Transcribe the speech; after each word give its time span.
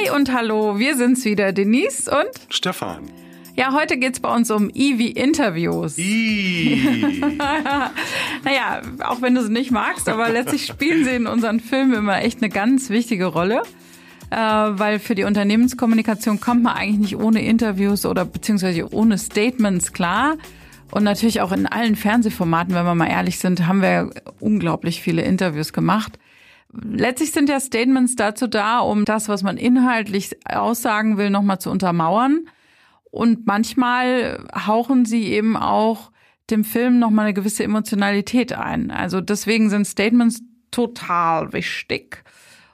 Hi 0.00 0.10
und 0.10 0.32
hallo, 0.32 0.78
wir 0.78 0.96
sind's 0.96 1.24
wieder, 1.24 1.52
Denise 1.52 2.08
und 2.10 2.30
Stefan. 2.48 3.10
Ja, 3.54 3.72
heute 3.74 3.98
geht's 3.98 4.20
bei 4.20 4.34
uns 4.34 4.50
um 4.50 4.70
Eevee-Interviews. 4.70 5.98
I. 5.98 7.22
Naja, 8.44 8.82
auch 9.04 9.20
wenn 9.20 9.34
du 9.34 9.42
sie 9.42 9.52
nicht 9.52 9.70
magst, 9.70 10.08
aber 10.08 10.28
letztlich 10.30 10.66
spielen 10.66 11.04
sie 11.04 11.10
in 11.10 11.26
unseren 11.26 11.60
Filmen 11.60 11.94
immer 11.94 12.22
echt 12.22 12.42
eine 12.42 12.48
ganz 12.48 12.88
wichtige 12.88 13.26
Rolle. 13.26 13.62
Äh, 14.30 14.36
weil 14.36 15.00
für 15.00 15.14
die 15.14 15.24
Unternehmenskommunikation 15.24 16.40
kommt 16.40 16.62
man 16.62 16.76
eigentlich 16.76 17.12
nicht 17.12 17.16
ohne 17.16 17.44
Interviews 17.44 18.06
oder 18.06 18.24
beziehungsweise 18.24 18.92
ohne 18.94 19.18
Statements 19.18 19.92
klar. 19.92 20.36
Und 20.92 21.04
natürlich 21.04 21.40
auch 21.40 21.52
in 21.52 21.66
allen 21.66 21.96
Fernsehformaten, 21.96 22.74
wenn 22.74 22.84
wir 22.84 22.94
mal 22.94 23.10
ehrlich 23.10 23.38
sind, 23.38 23.66
haben 23.66 23.82
wir 23.82 24.10
unglaublich 24.38 25.02
viele 25.02 25.22
Interviews 25.22 25.72
gemacht. 25.72 26.18
Letztlich 26.72 27.32
sind 27.32 27.48
ja 27.48 27.58
Statements 27.58 28.16
dazu 28.16 28.46
da, 28.46 28.78
um 28.80 29.04
das, 29.04 29.28
was 29.28 29.42
man 29.42 29.56
inhaltlich 29.56 30.36
aussagen 30.44 31.16
will, 31.18 31.30
nochmal 31.30 31.58
zu 31.58 31.70
untermauern. 31.70 32.48
Und 33.04 33.46
manchmal 33.46 34.46
hauchen 34.66 35.04
sie 35.04 35.24
eben 35.24 35.56
auch 35.56 36.12
dem 36.50 36.64
Film 36.64 36.98
nochmal 36.98 37.26
eine 37.26 37.34
gewisse 37.34 37.64
Emotionalität 37.64 38.52
ein. 38.52 38.90
Also 38.90 39.20
deswegen 39.20 39.68
sind 39.70 39.86
Statements 39.86 40.42
total 40.70 41.52
wichtig. 41.52 42.22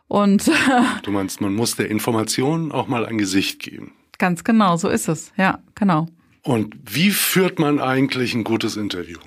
Und 0.09 0.51
Du 1.03 1.11
meinst, 1.11 1.41
man 1.41 1.55
muss 1.55 1.77
der 1.77 1.91
Information 1.91 2.73
auch 2.73 2.89
mal 2.89 3.07
ein 3.07 3.19
Gesicht 3.19 3.61
geben. 3.61 3.93
ganz 4.19 4.45
genau, 4.45 4.77
so 4.77 4.89
ist 4.89 5.09
es. 5.09 5.33
Ja, 5.37 5.61
genau. 5.75 6.07
Und 6.43 6.77
wie 6.85 7.11
führt 7.11 7.59
man 7.59 7.81
eigentlich 7.81 8.35
ein 8.35 8.45
gutes 8.45 8.77
Interview? 8.77 9.19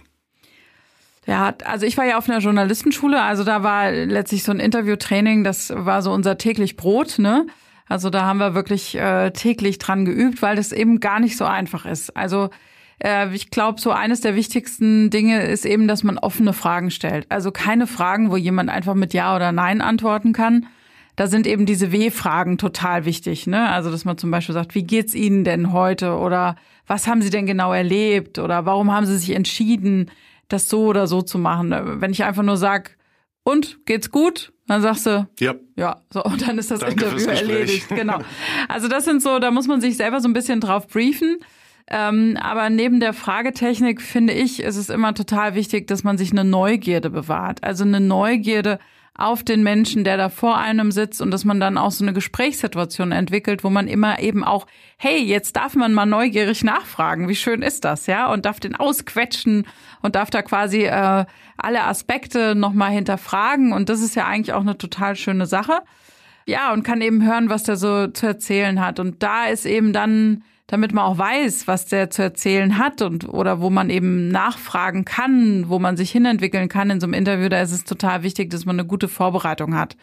Ja, 1.25 1.53
also 1.65 1.85
ich 1.85 1.97
war 1.97 2.05
ja 2.05 2.17
auf 2.17 2.29
einer 2.29 2.39
Journalistenschule, 2.39 3.21
also 3.21 3.43
da 3.43 3.61
war 3.61 3.91
letztlich 3.91 4.43
so 4.43 4.51
ein 4.51 4.59
Interviewtraining, 4.59 5.43
das 5.43 5.71
war 5.75 6.01
so 6.01 6.11
unser 6.11 6.37
täglich 6.37 6.75
Brot, 6.75 7.19
ne? 7.19 7.45
Also 7.87 8.09
da 8.09 8.23
haben 8.23 8.37
wir 8.37 8.53
wirklich 8.53 8.95
äh, 8.95 9.31
täglich 9.31 9.79
dran 9.79 10.05
geübt, 10.05 10.41
weil 10.41 10.55
das 10.55 10.71
eben 10.71 10.99
gar 10.99 11.19
nicht 11.19 11.35
so 11.38 11.45
einfach 11.45 11.85
ist. 11.85 12.16
Also 12.16 12.49
äh, 13.03 13.33
ich 13.33 13.49
glaube, 13.49 13.81
so 13.81 13.91
eines 13.91 14.21
der 14.21 14.35
wichtigsten 14.35 15.09
Dinge 15.09 15.44
ist 15.47 15.66
eben, 15.66 15.88
dass 15.88 16.03
man 16.03 16.19
offene 16.19 16.53
Fragen 16.53 16.91
stellt. 16.91 17.25
Also 17.29 17.51
keine 17.51 17.88
Fragen, 17.88 18.29
wo 18.29 18.38
jemand 18.38 18.69
einfach 18.69 18.94
mit 18.94 19.13
Ja 19.13 19.35
oder 19.35 19.51
Nein 19.51 19.81
antworten 19.81 20.33
kann. 20.33 20.67
Da 21.16 21.27
sind 21.27 21.47
eben 21.47 21.66
diese 21.66 21.91
W-Fragen 21.91 22.57
total 22.57 23.05
wichtig. 23.05 23.47
Ne? 23.47 23.67
Also 23.69 23.91
dass 23.91 24.05
man 24.05 24.17
zum 24.17 24.31
Beispiel 24.31 24.53
sagt, 24.53 24.75
wie 24.75 24.83
geht's 24.83 25.16
Ihnen 25.16 25.44
denn 25.44 25.73
heute? 25.73 26.13
Oder 26.16 26.55
was 26.88 27.07
haben 27.07 27.22
Sie 27.22 27.31
denn 27.31 27.47
genau 27.47 27.73
erlebt? 27.73 28.39
Oder 28.39 28.66
warum 28.66 28.94
haben 28.94 29.05
Sie 29.05 29.17
sich 29.17 29.31
entschieden, 29.31 30.11
das 30.50 30.67
so 30.69 30.86
oder 30.86 31.08
so 31.08 31.22
zu 31.22 31.38
machen? 31.39 31.72
Wenn 32.02 32.11
ich 32.11 32.23
einfach 32.23 32.44
nur 32.44 32.58
sag, 32.58 32.97
und 33.44 33.86
geht's 33.86 34.11
gut? 34.11 34.53
Dann 34.67 34.81
sagst 34.81 35.08
du, 35.08 35.28
Ja, 35.39 35.56
ja, 35.75 36.02
so, 36.11 36.23
und 36.23 36.47
dann 36.47 36.59
ist 36.59 36.69
das 36.69 36.81
Danke 36.81 37.06
Interview 37.06 37.28
erledigt. 37.28 37.89
Genau. 37.89 38.19
Also 38.67 38.88
das 38.88 39.06
sind 39.06 39.23
so, 39.23 39.39
da 39.39 39.50
muss 39.50 39.67
man 39.67 39.81
sich 39.81 39.97
selber 39.97 40.22
so 40.22 40.28
ein 40.28 40.33
bisschen 40.33 40.61
drauf 40.61 40.88
briefen. 40.88 41.39
Ähm, 41.89 42.37
aber 42.39 42.69
neben 42.69 42.99
der 42.99 43.13
Fragetechnik 43.13 44.01
finde 44.01 44.33
ich, 44.33 44.61
ist 44.61 44.75
es 44.75 44.89
immer 44.89 45.15
total 45.15 45.55
wichtig, 45.55 45.87
dass 45.87 46.03
man 46.03 46.17
sich 46.17 46.31
eine 46.31 46.43
Neugierde 46.43 47.09
bewahrt. 47.09 47.63
Also 47.63 47.83
eine 47.83 47.99
Neugierde 47.99 48.79
auf 49.19 49.43
den 49.43 49.63
Menschen, 49.63 50.05
der 50.05 50.15
da 50.15 50.29
vor 50.29 50.57
einem 50.57 50.91
sitzt 50.91 51.21
und 51.21 51.31
dass 51.31 51.43
man 51.43 51.59
dann 51.59 51.77
auch 51.77 51.91
so 51.91 52.05
eine 52.05 52.13
Gesprächssituation 52.13 53.11
entwickelt, 53.11 53.65
wo 53.65 53.69
man 53.69 53.87
immer 53.87 54.19
eben 54.19 54.45
auch, 54.45 54.65
hey, 54.97 55.21
jetzt 55.21 55.57
darf 55.57 55.75
man 55.75 55.93
mal 55.93 56.05
neugierig 56.05 56.63
nachfragen, 56.63 57.27
wie 57.27 57.35
schön 57.35 57.61
ist 57.61 57.83
das, 57.83 58.07
ja, 58.07 58.31
und 58.31 58.45
darf 58.45 58.61
den 58.61 58.75
ausquetschen 58.75 59.67
und 60.01 60.15
darf 60.15 60.29
da 60.29 60.41
quasi 60.41 60.83
äh, 60.83 61.25
alle 61.57 61.83
Aspekte 61.83 62.55
nochmal 62.55 62.91
hinterfragen 62.91 63.73
und 63.73 63.89
das 63.89 63.99
ist 63.99 64.15
ja 64.15 64.25
eigentlich 64.25 64.53
auch 64.53 64.61
eine 64.61 64.77
total 64.77 65.17
schöne 65.17 65.47
Sache. 65.47 65.81
Ja, 66.45 66.71
und 66.73 66.83
kann 66.83 67.01
eben 67.01 67.23
hören, 67.23 67.49
was 67.49 67.63
der 67.63 67.75
so 67.75 68.07
zu 68.07 68.25
erzählen 68.25 68.83
hat. 68.83 68.99
Und 68.99 69.21
da 69.21 69.45
ist 69.45 69.67
eben 69.67 69.93
dann, 69.93 70.43
damit 70.70 70.94
man 70.94 71.03
auch 71.03 71.17
weiß, 71.17 71.67
was 71.67 71.88
der 71.88 72.12
zu 72.12 72.22
erzählen 72.22 72.78
hat 72.78 73.02
und 73.02 73.28
oder 73.28 73.59
wo 73.59 73.72
man 73.72 73.89
eben 73.89 74.28
nachfragen 74.28 75.03
kann, 75.03 75.68
wo 75.68 75.80
man 75.80 75.97
sich 75.97 76.12
hinentwickeln 76.12 76.69
kann 76.69 76.91
in 76.91 77.00
so 77.00 77.07
einem 77.07 77.16
Interview, 77.16 77.50
da 77.50 77.59
ist 77.59 77.72
es 77.72 77.85
total 77.85 78.22
wichtig, 78.22 78.52
dass 78.52 78.66
man 78.66 78.75
eine 78.75 78.88
gute 78.88 79.08
Vorbereitung 79.08 79.75
hat. 79.75 79.97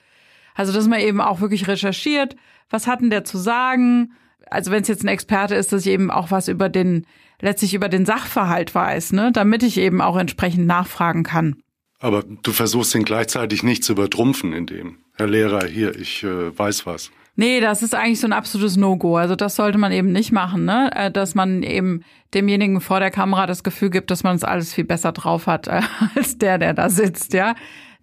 Also, 0.57 0.73
dass 0.73 0.89
man 0.89 0.99
eben 0.99 1.21
auch 1.21 1.41
wirklich 1.41 1.69
recherchiert, 1.69 2.35
was 2.69 2.89
hat 2.89 3.01
denn 3.01 3.11
der 3.11 3.23
zu 3.23 3.39
sagen? 3.39 4.13
Also, 4.51 4.73
wenn 4.73 4.83
es 4.83 4.89
jetzt 4.89 5.05
ein 5.05 5.09
Experte 5.09 5.55
ist, 5.55 5.73
dass 5.73 5.87
ich 5.87 5.93
eben 5.93 6.11
auch 6.11 6.33
was 6.33 6.49
über 6.49 6.69
den, 6.69 7.07
letztlich 7.41 7.73
über 7.73 7.89
den 7.89 8.05
Sachverhalt 8.05 8.75
weiß, 8.75 9.13
ne, 9.13 9.31
damit 9.31 9.63
ich 9.63 9.79
eben 9.79 10.01
auch 10.01 10.17
entsprechend 10.17 10.67
nachfragen 10.67 11.23
kann. 11.23 11.63
aber 12.01 12.25
du 12.25 12.51
versuchst 12.51 12.93
ihn 12.97 13.05
gleichzeitig 13.05 13.63
nicht 13.63 13.85
zu 13.85 13.93
übertrumpfen 13.93 14.53
in 14.53 14.67
dem. 14.67 14.99
Herr 15.15 15.29
Lehrer, 15.29 15.65
hier, 15.65 15.95
ich 15.95 16.25
äh, 16.25 16.59
weiß 16.59 16.87
was. 16.87 17.13
Nee, 17.39 17.61
das 17.61 17.83
ist 17.83 17.95
eigentlich 17.95 18.21
so 18.21 18.27
ein 18.27 18.33
absolutes 18.33 18.77
No-Go. 18.77 19.17
Also 19.17 19.37
das 19.37 19.57
sollte 19.57 19.77
man 19.77 19.93
eben 19.93 20.11
nicht 20.11 20.33
machen, 20.33 20.65
ne? 20.65 20.91
Äh, 20.95 21.11
Dass 21.11 21.35
man 21.35 21.63
eben 21.63 22.03
demjenigen 22.33 22.81
vor 22.81 22.99
der 22.99 23.11
Kamera 23.11 23.47
das 23.47 23.63
Gefühl 23.63 23.91
gibt, 23.91 24.11
dass 24.11 24.25
man 24.25 24.37
es 24.37 24.43
alles 24.43 24.73
viel 24.73 24.85
besser 24.85 25.13
drauf 25.13 25.47
hat 25.47 25.69
äh, 25.69 25.83
als 26.17 26.39
der, 26.39 26.59
der 26.59 26.73
da 26.75 26.89
sitzt, 26.89 27.35
ja. 27.35 27.55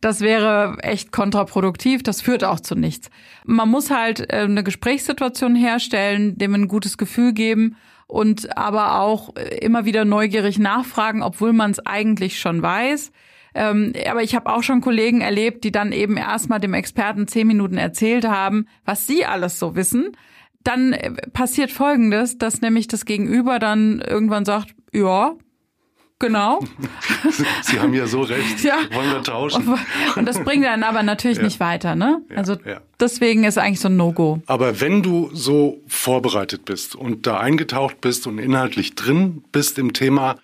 Das 0.01 0.22
wäre 0.22 0.77
echt 0.81 1.11
kontraproduktiv. 1.11 2.03
Das 2.03 2.22
führt 2.22 2.43
auch 2.43 2.59
zu 2.59 2.75
nichts. 2.75 3.09
Man 3.45 3.69
muss 3.69 3.89
halt 3.89 4.31
äh, 4.31 4.41
eine 4.41 4.63
Gesprächssituation 4.63 5.55
herstellen, 5.55 6.38
dem 6.38 6.53
ein 6.53 6.67
gutes 6.67 6.97
Gefühl 6.97 7.33
geben 7.33 7.75
und 8.05 8.55
aber 8.55 8.99
auch 8.99 9.33
immer 9.61 9.85
wieder 9.85 10.05
neugierig 10.05 10.59
nachfragen, 10.59 11.23
obwohl 11.23 11.53
man 11.53 11.72
es 11.72 11.83
eigentlich 11.83 12.39
schon 12.39 12.61
weiß. 12.61 13.11
Ähm, 13.56 13.94
aber 14.09 14.24
ich 14.24 14.36
habe 14.36 14.52
auch 14.52 14.64
schon 14.64 14.81
Kollegen 14.81 15.22
erlebt, 15.22 15.64
die 15.64 15.72
dann 15.72 15.91
eben 15.91 16.18
erstmal 16.18 16.59
dem 16.59 16.74
Experten 16.74 17.28
zehn 17.28 17.47
Minuten 17.47 17.78
erzählt 17.78 18.25
haben, 18.28 18.68
was 18.86 19.08
sie 19.08 19.25
alles 19.25 19.59
so 19.59 19.75
wissen. 19.75 20.18
Dann 20.64 20.94
äh, 20.94 21.12
passiert 21.34 21.72
Folgendes, 21.72 22.38
dass 22.38 22.62
nämlich 22.62 22.88
das 22.88 23.06
Gegenüber 23.06 23.59
dann 23.59 24.02
irgendwann 24.02 24.46
sagt, 24.46 24.75
ja, 24.91 25.34
genau. 26.19 26.59
Sie 27.62 27.80
haben 27.80 27.94
ja 27.94 28.08
so 28.08 28.22
recht. 28.22 28.64
Ja. 28.64 28.78
Wollen 28.91 29.12
wir 29.12 29.24
tauschen? 29.24 29.78
Und 30.16 30.25
das 30.25 30.40
bringt 30.40 30.66
dann 30.66 30.84
aber 30.84 31.03
natürlich 31.03 31.41
nicht 31.41 31.59
weiter, 31.59 31.96
ne? 31.96 32.22
Also 32.35 32.53
ja. 32.66 32.81
deswegen 33.00 33.44
ist 33.44 33.58
eigentlich 33.58 33.81
so 33.81 33.90
ein 33.90 33.97
No-Go. 33.97 34.41
Aber 34.47 34.80
wenn 34.80 35.03
du 35.03 35.30
so 35.34 35.81
vorbereitet 35.88 36.66
bist 36.66 36.96
und 36.96 37.28
da 37.28 37.40
eingetaucht 37.40 38.02
bist 38.02 38.25
und 38.25 38.40
inhaltlich 38.40 38.96
drin 38.96 39.44
bist 39.52 39.78
im 39.78 39.94
Thema, 39.94 40.38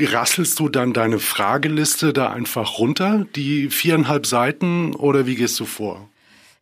rasselst 0.00 0.58
du 0.58 0.68
dann 0.68 0.92
deine 0.92 1.18
Frageliste 1.18 2.12
da 2.12 2.30
einfach 2.30 2.78
runter, 2.78 3.26
die 3.36 3.70
viereinhalb 3.70 4.26
Seiten, 4.26 4.94
oder 4.94 5.26
wie 5.26 5.36
gehst 5.36 5.58
du 5.60 5.64
vor? 5.64 6.08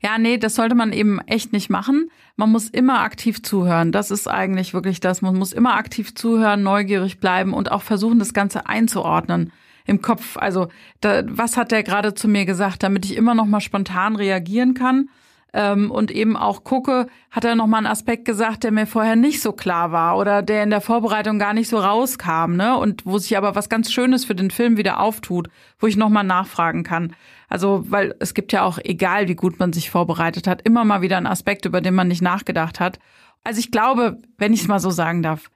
Ja, 0.00 0.18
nee, 0.18 0.36
das 0.36 0.56
sollte 0.56 0.74
man 0.74 0.92
eben 0.92 1.20
echt 1.20 1.52
nicht 1.52 1.70
machen. 1.70 2.10
Man 2.36 2.50
muss 2.50 2.68
immer 2.68 3.00
aktiv 3.00 3.42
zuhören. 3.42 3.92
Das 3.92 4.10
ist 4.10 4.28
eigentlich 4.28 4.74
wirklich 4.74 5.00
das. 5.00 5.22
Man 5.22 5.36
muss 5.36 5.52
immer 5.52 5.76
aktiv 5.76 6.14
zuhören, 6.14 6.62
neugierig 6.62 7.20
bleiben 7.20 7.54
und 7.54 7.70
auch 7.70 7.82
versuchen, 7.82 8.18
das 8.18 8.34
Ganze 8.34 8.66
einzuordnen 8.66 9.52
im 9.86 10.02
Kopf. 10.02 10.36
Also, 10.36 10.68
da, 11.00 11.22
was 11.26 11.56
hat 11.56 11.70
der 11.70 11.84
gerade 11.84 12.14
zu 12.14 12.28
mir 12.28 12.44
gesagt, 12.44 12.82
damit 12.82 13.04
ich 13.04 13.16
immer 13.16 13.34
noch 13.34 13.46
mal 13.46 13.60
spontan 13.60 14.16
reagieren 14.16 14.74
kann 14.74 15.08
ähm, 15.52 15.90
und 15.90 16.10
eben 16.10 16.36
auch 16.36 16.64
gucke, 16.64 17.06
hat 17.30 17.44
er 17.44 17.54
noch 17.54 17.66
mal 17.66 17.78
einen 17.78 17.86
Aspekt 17.86 18.24
gesagt, 18.24 18.64
der 18.64 18.72
mir 18.72 18.86
vorher 18.86 19.16
nicht 19.16 19.42
so 19.42 19.52
klar 19.52 19.92
war 19.92 20.16
oder 20.16 20.42
der 20.42 20.62
in 20.62 20.70
der 20.70 20.80
Vorbereitung 20.80 21.38
gar 21.38 21.52
nicht 21.52 21.68
so 21.68 21.78
rauskam, 21.78 22.56
ne? 22.56 22.76
Und 22.76 23.04
wo 23.04 23.18
sich 23.18 23.36
aber 23.36 23.54
was 23.54 23.68
ganz 23.68 23.92
Schönes 23.92 24.24
für 24.24 24.34
den 24.34 24.50
Film 24.50 24.76
wieder 24.76 25.00
auftut, 25.00 25.48
wo 25.78 25.86
ich 25.86 25.96
noch 25.96 26.08
mal 26.08 26.22
nachfragen 26.22 26.84
kann. 26.84 27.14
Also, 27.48 27.84
weil 27.88 28.14
es 28.18 28.32
gibt 28.32 28.52
ja 28.52 28.62
auch, 28.62 28.78
egal 28.82 29.28
wie 29.28 29.34
gut 29.34 29.58
man 29.58 29.72
sich 29.72 29.90
vorbereitet 29.90 30.46
hat, 30.46 30.62
immer 30.62 30.84
mal 30.84 31.02
wieder 31.02 31.18
einen 31.18 31.26
Aspekt, 31.26 31.66
über 31.66 31.80
den 31.80 31.94
man 31.94 32.08
nicht 32.08 32.22
nachgedacht 32.22 32.80
hat. 32.80 32.98
Also 33.44 33.58
ich 33.58 33.70
glaube, 33.70 34.18
wenn 34.38 34.52
ich 34.52 34.62
es 34.62 34.68
mal 34.68 34.78
so 34.78 34.90
sagen 34.90 35.22
darf, 35.22 35.50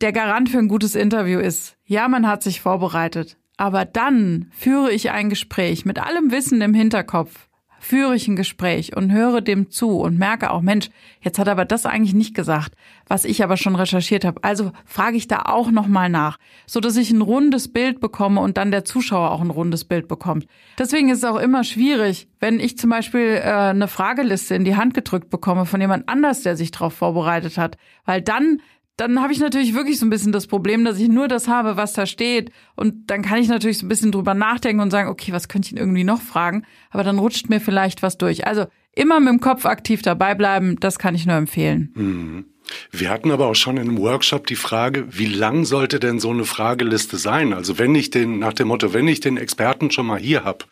der 0.00 0.12
Garant 0.12 0.50
für 0.50 0.58
ein 0.58 0.68
gutes 0.68 0.94
Interview 0.94 1.38
ist, 1.38 1.76
ja, 1.86 2.08
man 2.08 2.26
hat 2.26 2.42
sich 2.42 2.60
vorbereitet, 2.60 3.36
aber 3.56 3.84
dann 3.84 4.50
führe 4.50 4.90
ich 4.90 5.10
ein 5.10 5.30
Gespräch 5.30 5.84
mit 5.84 5.98
allem 5.98 6.30
Wissen 6.30 6.60
im 6.60 6.74
Hinterkopf, 6.74 7.48
führe 7.84 8.16
ich 8.16 8.26
ein 8.28 8.36
Gespräch 8.36 8.96
und 8.96 9.12
höre 9.12 9.42
dem 9.42 9.70
zu 9.70 10.00
und 10.00 10.18
merke 10.18 10.50
auch, 10.50 10.62
Mensch, 10.62 10.88
jetzt 11.20 11.38
hat 11.38 11.48
er 11.48 11.52
aber 11.52 11.66
das 11.66 11.84
eigentlich 11.84 12.14
nicht 12.14 12.34
gesagt, 12.34 12.72
was 13.06 13.26
ich 13.26 13.44
aber 13.44 13.58
schon 13.58 13.76
recherchiert 13.76 14.24
habe. 14.24 14.42
Also 14.42 14.72
frage 14.86 15.18
ich 15.18 15.28
da 15.28 15.42
auch 15.44 15.70
nochmal 15.70 16.08
nach, 16.08 16.38
so 16.66 16.80
dass 16.80 16.96
ich 16.96 17.10
ein 17.10 17.20
rundes 17.20 17.72
Bild 17.72 18.00
bekomme 18.00 18.40
und 18.40 18.56
dann 18.56 18.70
der 18.70 18.86
Zuschauer 18.86 19.30
auch 19.30 19.42
ein 19.42 19.50
rundes 19.50 19.84
Bild 19.84 20.08
bekommt. 20.08 20.46
Deswegen 20.78 21.10
ist 21.10 21.18
es 21.18 21.24
auch 21.24 21.38
immer 21.38 21.62
schwierig, 21.62 22.26
wenn 22.40 22.58
ich 22.58 22.78
zum 22.78 22.88
Beispiel 22.88 23.40
äh, 23.42 23.50
eine 23.50 23.86
Frageliste 23.86 24.54
in 24.54 24.64
die 24.64 24.76
Hand 24.76 24.94
gedrückt 24.94 25.28
bekomme 25.28 25.66
von 25.66 25.80
jemand 25.80 26.08
anders, 26.08 26.42
der 26.42 26.56
sich 26.56 26.70
darauf 26.70 26.94
vorbereitet 26.94 27.58
hat, 27.58 27.76
weil 28.06 28.22
dann 28.22 28.62
dann 28.96 29.20
habe 29.20 29.32
ich 29.32 29.40
natürlich 29.40 29.74
wirklich 29.74 29.98
so 29.98 30.06
ein 30.06 30.10
bisschen 30.10 30.30
das 30.30 30.46
Problem, 30.46 30.84
dass 30.84 31.00
ich 31.00 31.08
nur 31.08 31.26
das 31.26 31.48
habe, 31.48 31.76
was 31.76 31.94
da 31.94 32.06
steht. 32.06 32.52
Und 32.76 33.10
dann 33.10 33.22
kann 33.22 33.40
ich 33.40 33.48
natürlich 33.48 33.78
so 33.78 33.86
ein 33.86 33.88
bisschen 33.88 34.12
drüber 34.12 34.34
nachdenken 34.34 34.80
und 34.80 34.90
sagen, 34.90 35.08
okay, 35.08 35.32
was 35.32 35.48
könnte 35.48 35.66
ich 35.66 35.72
ihn 35.72 35.78
irgendwie 35.78 36.04
noch 36.04 36.22
fragen? 36.22 36.64
Aber 36.90 37.02
dann 37.02 37.18
rutscht 37.18 37.48
mir 37.48 37.60
vielleicht 37.60 38.02
was 38.02 38.18
durch. 38.18 38.46
Also 38.46 38.66
immer 38.92 39.18
mit 39.18 39.30
dem 39.30 39.40
Kopf 39.40 39.66
aktiv 39.66 40.02
dabei 40.02 40.36
bleiben, 40.36 40.78
das 40.78 40.98
kann 40.98 41.16
ich 41.16 41.26
nur 41.26 41.34
empfehlen. 41.34 42.44
Wir 42.92 43.10
hatten 43.10 43.32
aber 43.32 43.48
auch 43.48 43.56
schon 43.56 43.76
in 43.76 43.88
einem 43.88 43.98
Workshop 43.98 44.46
die 44.46 44.54
Frage, 44.54 45.06
wie 45.10 45.26
lang 45.26 45.64
sollte 45.64 45.98
denn 45.98 46.20
so 46.20 46.30
eine 46.30 46.44
Frageliste 46.44 47.18
sein? 47.18 47.52
Also 47.52 47.78
wenn 47.78 47.94
ich 47.96 48.10
den, 48.10 48.38
nach 48.38 48.52
dem 48.52 48.68
Motto, 48.68 48.94
wenn 48.94 49.08
ich 49.08 49.20
den 49.20 49.36
Experten 49.36 49.90
schon 49.90 50.06
mal 50.06 50.20
hier 50.20 50.44
hab 50.44 50.66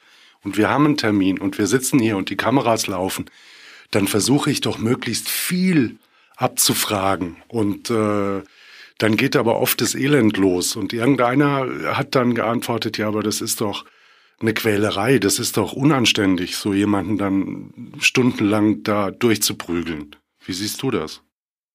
und 0.44 0.56
wir 0.56 0.70
haben 0.70 0.86
einen 0.86 0.96
Termin 0.96 1.38
und 1.38 1.58
wir 1.58 1.66
sitzen 1.66 1.98
hier 1.98 2.16
und 2.16 2.30
die 2.30 2.36
Kameras 2.36 2.86
laufen, 2.86 3.26
dann 3.90 4.06
versuche 4.06 4.50
ich 4.50 4.60
doch 4.60 4.78
möglichst 4.78 5.28
viel 5.28 5.98
abzufragen. 6.36 7.36
Und 7.48 7.90
äh, 7.90 8.42
dann 8.98 9.16
geht 9.16 9.36
aber 9.36 9.58
oft 9.60 9.80
das 9.80 9.94
Elend 9.94 10.36
los. 10.36 10.76
Und 10.76 10.92
irgendeiner 10.92 11.66
hat 11.96 12.14
dann 12.14 12.34
geantwortet, 12.34 12.98
ja, 12.98 13.08
aber 13.08 13.22
das 13.22 13.40
ist 13.40 13.60
doch 13.60 13.84
eine 14.40 14.54
Quälerei, 14.54 15.18
das 15.18 15.38
ist 15.38 15.56
doch 15.56 15.72
unanständig, 15.72 16.56
so 16.56 16.74
jemanden 16.74 17.16
dann 17.16 17.92
stundenlang 18.00 18.82
da 18.82 19.10
durchzuprügeln. 19.10 20.16
Wie 20.44 20.52
siehst 20.52 20.82
du 20.82 20.90
das? 20.90 21.22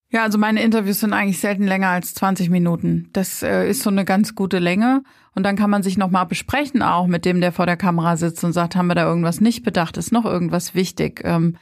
Ja, 0.10 0.24
also 0.24 0.38
meine 0.38 0.64
Interviews 0.64 1.02
sind 1.02 1.12
eigentlich 1.14 1.40
selten 1.40 1.66
länger 1.66 1.90
als 1.90 2.14
20 2.14 2.50
Minuten. 2.50 3.10
Das 3.12 3.44
äh, 3.44 3.70
ist 3.70 3.84
so 3.84 3.90
eine 3.90 4.06
ganz 4.06 4.36
gute 4.36 4.60
Länge. 4.60 5.04
Und 5.36 5.44
dann 5.44 5.58
kann 5.58 5.70
man 5.70 5.84
sich 5.84 5.98
nochmal 5.98 6.26
besprechen, 6.26 6.82
auch 6.82 7.08
mit 7.08 7.26
dem, 7.26 7.42
der 7.42 7.52
vor 7.52 7.66
der 7.66 7.78
Kamera 7.78 8.16
sitzt 8.16 8.44
und 8.44 8.54
sagt, 8.54 8.76
haben 8.76 8.88
wir 8.88 8.96
da 8.96 9.06
irgendwas 9.06 9.42
nicht 9.42 9.64
bedacht? 9.64 9.98
Ist 9.98 10.14
noch 10.14 10.26
irgendwas 10.26 10.76
wichtig? 10.76 11.22
Ähm, 11.26 11.58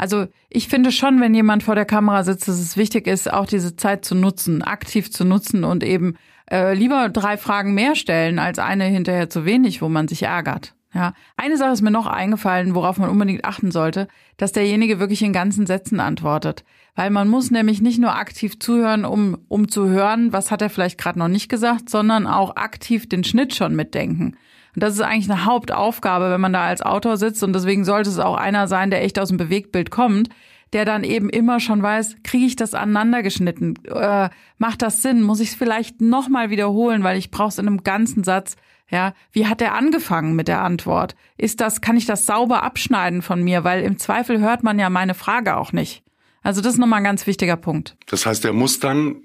also 0.00 0.28
ich 0.48 0.68
finde 0.68 0.92
schon, 0.92 1.20
wenn 1.20 1.34
jemand 1.34 1.62
vor 1.62 1.74
der 1.74 1.84
Kamera 1.84 2.24
sitzt, 2.24 2.48
dass 2.48 2.58
es 2.58 2.78
wichtig 2.78 3.06
ist, 3.06 3.30
auch 3.30 3.44
diese 3.44 3.76
Zeit 3.76 4.02
zu 4.02 4.14
nutzen, 4.14 4.62
aktiv 4.62 5.10
zu 5.10 5.26
nutzen 5.26 5.62
und 5.62 5.84
eben 5.84 6.16
äh, 6.50 6.74
lieber 6.74 7.10
drei 7.10 7.36
Fragen 7.36 7.74
mehr 7.74 7.94
stellen 7.94 8.38
als 8.38 8.58
eine 8.58 8.84
hinterher 8.84 9.28
zu 9.28 9.44
wenig, 9.44 9.82
wo 9.82 9.90
man 9.90 10.08
sich 10.08 10.22
ärgert. 10.22 10.74
Ja, 10.94 11.12
eine 11.36 11.58
Sache 11.58 11.72
ist 11.72 11.82
mir 11.82 11.90
noch 11.90 12.06
eingefallen, 12.06 12.74
worauf 12.74 12.96
man 12.96 13.10
unbedingt 13.10 13.44
achten 13.44 13.70
sollte, 13.70 14.08
dass 14.38 14.52
derjenige 14.52 15.00
wirklich 15.00 15.22
in 15.22 15.34
ganzen 15.34 15.66
Sätzen 15.66 16.00
antwortet. 16.00 16.64
Weil 16.96 17.10
man 17.10 17.28
muss 17.28 17.50
nämlich 17.50 17.82
nicht 17.82 18.00
nur 18.00 18.16
aktiv 18.16 18.58
zuhören, 18.58 19.04
um, 19.04 19.36
um 19.48 19.68
zu 19.68 19.86
hören, 19.86 20.32
was 20.32 20.50
hat 20.50 20.62
er 20.62 20.70
vielleicht 20.70 20.98
gerade 20.98 21.18
noch 21.18 21.28
nicht 21.28 21.50
gesagt, 21.50 21.90
sondern 21.90 22.26
auch 22.26 22.56
aktiv 22.56 23.06
den 23.06 23.22
Schnitt 23.22 23.54
schon 23.54 23.76
mitdenken. 23.76 24.36
Und 24.74 24.82
das 24.82 24.94
ist 24.94 25.00
eigentlich 25.00 25.30
eine 25.30 25.44
Hauptaufgabe, 25.44 26.30
wenn 26.30 26.40
man 26.40 26.52
da 26.52 26.64
als 26.64 26.82
Autor 26.82 27.16
sitzt. 27.16 27.42
Und 27.42 27.52
deswegen 27.52 27.84
sollte 27.84 28.10
es 28.10 28.18
auch 28.18 28.36
einer 28.36 28.68
sein, 28.68 28.90
der 28.90 29.02
echt 29.02 29.18
aus 29.18 29.28
dem 29.28 29.36
Bewegtbild 29.36 29.90
kommt, 29.90 30.28
der 30.72 30.84
dann 30.84 31.02
eben 31.02 31.28
immer 31.28 31.58
schon 31.58 31.82
weiß, 31.82 32.16
kriege 32.22 32.46
ich 32.46 32.56
das 32.56 32.74
aneinander 32.74 33.22
geschnitten? 33.22 33.74
Äh, 33.86 34.30
macht 34.58 34.82
das 34.82 35.02
Sinn? 35.02 35.22
Muss 35.22 35.40
ich 35.40 35.50
es 35.50 35.54
vielleicht 35.54 36.00
nochmal 36.00 36.50
wiederholen, 36.50 37.02
weil 37.02 37.18
ich 37.18 37.30
brauche 37.30 37.48
es 37.48 37.58
in 37.58 37.66
einem 37.66 37.82
ganzen 37.82 38.22
Satz 38.22 38.56
ja, 38.90 39.14
wie 39.32 39.46
hat 39.46 39.62
er 39.62 39.74
angefangen 39.74 40.34
mit 40.34 40.48
der 40.48 40.62
Antwort? 40.62 41.14
Ist 41.36 41.60
das, 41.60 41.80
kann 41.80 41.96
ich 41.96 42.06
das 42.06 42.26
sauber 42.26 42.62
abschneiden 42.62 43.22
von 43.22 43.42
mir? 43.42 43.64
Weil 43.64 43.82
im 43.82 43.98
Zweifel 43.98 44.40
hört 44.40 44.62
man 44.62 44.78
ja 44.78 44.90
meine 44.90 45.14
Frage 45.14 45.56
auch 45.56 45.72
nicht. 45.72 46.02
Also 46.42 46.60
das 46.60 46.74
ist 46.74 46.78
nochmal 46.78 46.98
ein 47.00 47.04
ganz 47.04 47.26
wichtiger 47.26 47.56
Punkt. 47.56 47.96
Das 48.06 48.26
heißt, 48.26 48.44
er 48.44 48.52
muss 48.52 48.80
dann 48.80 49.22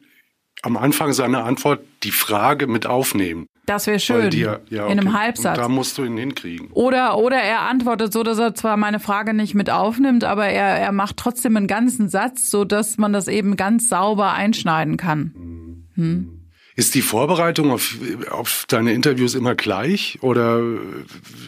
am 0.61 0.77
Anfang 0.77 1.13
seiner 1.13 1.45
Antwort 1.45 1.81
die 2.03 2.11
Frage 2.11 2.67
mit 2.67 2.85
aufnehmen. 2.85 3.47
Das 3.65 3.87
wäre 3.87 3.99
schön. 3.99 4.29
Die, 4.29 4.39
ja, 4.41 4.53
okay. 4.53 4.91
In 4.91 4.99
einem 4.99 5.17
Halbsatz. 5.17 5.57
Und 5.57 5.63
da 5.63 5.69
musst 5.69 5.97
du 5.97 6.03
ihn 6.03 6.17
hinkriegen. 6.17 6.69
Oder, 6.71 7.17
oder 7.17 7.37
er 7.37 7.61
antwortet 7.61 8.13
so, 8.13 8.23
dass 8.23 8.37
er 8.37 8.53
zwar 8.53 8.77
meine 8.77 8.99
Frage 8.99 9.33
nicht 9.33 9.55
mit 9.55 9.69
aufnimmt, 9.69 10.23
aber 10.23 10.47
er, 10.47 10.79
er 10.79 10.91
macht 10.91 11.17
trotzdem 11.17 11.57
einen 11.57 11.67
ganzen 11.67 12.09
Satz, 12.09 12.51
so 12.51 12.65
dass 12.65 12.97
man 12.97 13.13
das 13.13 13.27
eben 13.27 13.55
ganz 13.55 13.89
sauber 13.89 14.33
einschneiden 14.33 14.97
kann. 14.97 15.33
Mhm. 15.35 15.85
Hm? 15.95 16.34
Ist 16.77 16.93
die 16.93 17.01
Vorbereitung 17.01 17.71
auf, 17.71 17.95
auf 18.29 18.65
deine 18.67 18.91
Interviews 18.91 19.33
immer 19.33 19.55
gleich 19.55 20.17
oder 20.21 20.61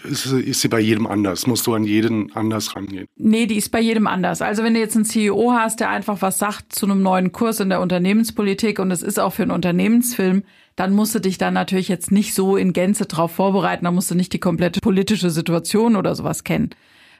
ist, 0.09 0.25
ist 0.25 0.61
sie 0.61 0.69
bei 0.69 0.79
jedem 0.79 1.05
anders? 1.05 1.47
Musst 1.47 1.67
du 1.67 1.73
an 1.73 1.83
jeden 1.83 2.33
anders 2.33 2.77
rangehen? 2.77 3.09
Nee, 3.17 3.45
die 3.45 3.57
ist 3.57 3.69
bei 3.69 3.81
jedem 3.81 4.07
anders. 4.07 4.41
Also 4.41 4.63
wenn 4.63 4.73
du 4.73 4.79
jetzt 4.79 4.95
einen 4.95 5.03
CEO 5.03 5.51
hast, 5.51 5.81
der 5.81 5.89
einfach 5.89 6.21
was 6.21 6.37
sagt 6.37 6.73
zu 6.73 6.85
einem 6.85 7.01
neuen 7.01 7.33
Kurs 7.33 7.59
in 7.59 7.67
der 7.67 7.81
Unternehmenspolitik 7.81 8.79
und 8.79 8.89
es 8.89 9.03
ist 9.03 9.19
auch 9.19 9.33
für 9.33 9.41
einen 9.41 9.51
Unternehmensfilm, 9.51 10.43
dann 10.77 10.93
musst 10.93 11.13
du 11.13 11.19
dich 11.19 11.37
dann 11.37 11.55
natürlich 11.55 11.89
jetzt 11.89 12.09
nicht 12.09 12.33
so 12.33 12.55
in 12.55 12.71
Gänze 12.71 13.05
drauf 13.05 13.33
vorbereiten, 13.33 13.83
dann 13.83 13.95
musst 13.95 14.09
du 14.09 14.15
nicht 14.15 14.31
die 14.31 14.39
komplette 14.39 14.79
politische 14.79 15.29
Situation 15.29 15.97
oder 15.97 16.15
sowas 16.15 16.45
kennen. 16.45 16.69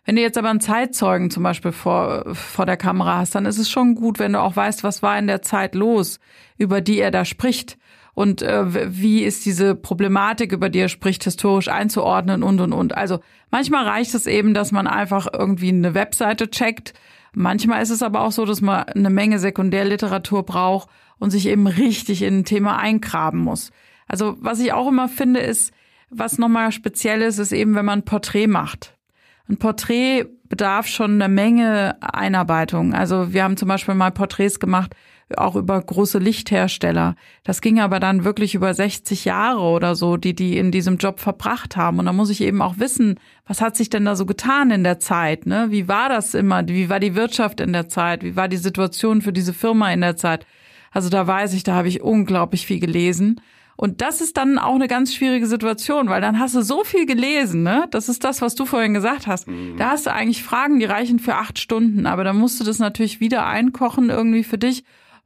Wenn 0.05 0.15
du 0.15 0.21
jetzt 0.21 0.37
aber 0.37 0.49
einen 0.49 0.61
Zeitzeugen 0.61 1.29
zum 1.29 1.43
Beispiel 1.43 1.73
vor, 1.73 2.23
vor 2.33 2.65
der 2.65 2.77
Kamera 2.77 3.17
hast, 3.17 3.35
dann 3.35 3.45
ist 3.45 3.57
es 3.57 3.69
schon 3.69 3.95
gut, 3.95 4.17
wenn 4.19 4.31
du 4.31 4.39
auch 4.39 4.55
weißt, 4.55 4.85
was 4.85 5.03
war 5.03 5.19
in 5.19 5.27
der 5.27 5.41
Zeit 5.41 5.75
los, 5.75 6.21
über 6.57 6.79
die 6.79 6.99
er 6.99 7.11
da 7.11 7.25
spricht 7.25 7.77
und 8.17 8.41
äh, 8.41 8.63
wie 8.99 9.21
ist 9.21 9.45
diese 9.45 9.75
Problematik, 9.75 10.51
über 10.51 10.69
die 10.69 10.79
er 10.79 10.89
spricht, 10.89 11.23
historisch 11.23 11.67
einzuordnen 11.67 12.41
und 12.41 12.59
und 12.59 12.73
und. 12.73 12.97
Also 12.97 13.19
manchmal 13.51 13.87
reicht 13.87 14.15
es 14.15 14.25
eben, 14.25 14.55
dass 14.55 14.71
man 14.71 14.87
einfach 14.87 15.27
irgendwie 15.31 15.69
eine 15.69 15.93
Webseite 15.93 16.49
checkt. 16.49 16.95
Manchmal 17.33 17.83
ist 17.83 17.91
es 17.91 18.01
aber 18.01 18.21
auch 18.21 18.31
so, 18.31 18.43
dass 18.45 18.59
man 18.59 18.85
eine 18.85 19.11
Menge 19.11 19.37
Sekundärliteratur 19.37 20.41
braucht 20.47 20.89
und 21.19 21.29
sich 21.29 21.47
eben 21.47 21.67
richtig 21.67 22.23
in 22.23 22.39
ein 22.39 22.43
Thema 22.43 22.79
eingraben 22.79 23.39
muss. 23.39 23.69
Also 24.07 24.35
was 24.39 24.59
ich 24.61 24.73
auch 24.73 24.87
immer 24.87 25.09
finde, 25.09 25.41
ist, 25.41 25.71
was 26.09 26.39
nochmal 26.39 26.71
speziell 26.71 27.21
ist, 27.21 27.37
ist 27.37 27.51
eben, 27.51 27.75
wenn 27.75 27.85
man 27.85 27.99
ein 27.99 28.05
Porträt 28.05 28.47
macht. 28.47 28.97
Ein 29.47 29.57
Porträt 29.57 30.25
bedarf 30.49 30.87
schon 30.87 31.21
eine 31.21 31.29
Menge 31.31 31.97
Einarbeitung. 32.01 32.95
Also 32.95 33.31
wir 33.31 33.43
haben 33.43 33.57
zum 33.57 33.67
Beispiel 33.67 33.93
mal 33.93 34.09
Porträts 34.09 34.59
gemacht 34.59 34.95
auch 35.35 35.55
über 35.55 35.81
große 35.81 36.19
Lichthersteller. 36.19 37.15
Das 37.43 37.59
ging 37.61 37.79
aber 37.79 37.99
dann 37.99 38.23
wirklich 38.23 38.55
über 38.55 38.73
60 38.73 39.25
Jahre 39.25 39.59
oder 39.59 39.95
so, 39.95 40.15
die 40.15 40.33
die 40.33 40.57
in 40.57 40.71
diesem 40.71 40.97
Job 40.97 41.19
verbracht 41.19 41.75
haben. 41.75 41.99
Und 41.99 42.05
da 42.05 42.13
muss 42.13 42.29
ich 42.29 42.41
eben 42.41 42.61
auch 42.61 42.77
wissen, 42.77 43.19
was 43.45 43.59
hat 43.59 43.75
sich 43.75 43.89
denn 43.89 44.05
da 44.05 44.15
so 44.15 44.25
getan 44.25 44.71
in 44.71 44.83
der 44.83 44.99
Zeit? 44.99 45.45
Ne? 45.45 45.67
Wie 45.69 45.87
war 45.87 46.07
das 46.07 46.33
immer? 46.33 46.65
Wie 46.67 46.89
war 46.89 47.01
die 47.01 47.15
Wirtschaft 47.15 47.59
in 47.59 47.73
der 47.73 47.89
Zeit? 47.89 48.23
Wie 48.23 48.37
war 48.37 48.47
die 48.47 48.57
Situation 48.57 49.21
für 49.21 49.33
diese 49.33 49.53
Firma 49.53 49.91
in 49.91 50.01
der 50.01 50.15
Zeit? 50.15 50.45
Also 50.91 51.09
da 51.09 51.27
weiß 51.27 51.53
ich, 51.53 51.63
da 51.63 51.73
habe 51.73 51.89
ich 51.89 52.01
unglaublich 52.01 52.65
viel 52.65 52.79
gelesen. 52.79 53.41
Und 53.75 54.01
das 54.01 54.21
ist 54.21 54.37
dann 54.37 54.57
auch 54.57 54.73
eine 54.73 54.87
ganz 54.87 55.13
schwierige 55.13 55.45
Situation, 55.45 56.09
weil 56.09 56.19
dann 56.19 56.39
hast 56.39 56.55
du 56.55 56.63
so 56.63 56.83
viel 56.83 57.05
gelesen, 57.05 57.61
ne? 57.61 57.85
Das 57.91 58.09
ist 58.09 58.23
das, 58.23 58.41
was 58.41 58.55
du 58.55 58.65
vorhin 58.65 58.95
gesagt 58.95 59.27
hast. 59.27 59.47
Mhm. 59.47 59.75
Da 59.77 59.91
hast 59.91 60.07
du 60.07 60.11
eigentlich 60.11 60.41
Fragen, 60.41 60.79
die 60.79 60.85
reichen 60.85 61.19
für 61.19 61.35
acht 61.35 61.59
Stunden, 61.59 62.07
aber 62.07 62.23
dann 62.23 62.37
musst 62.37 62.59
du 62.59 62.63
das 62.63 62.79
natürlich 62.79 63.19
wieder 63.19 63.45
einkochen 63.45 64.09
irgendwie 64.09 64.43
für 64.43 64.57
dich 64.57 64.83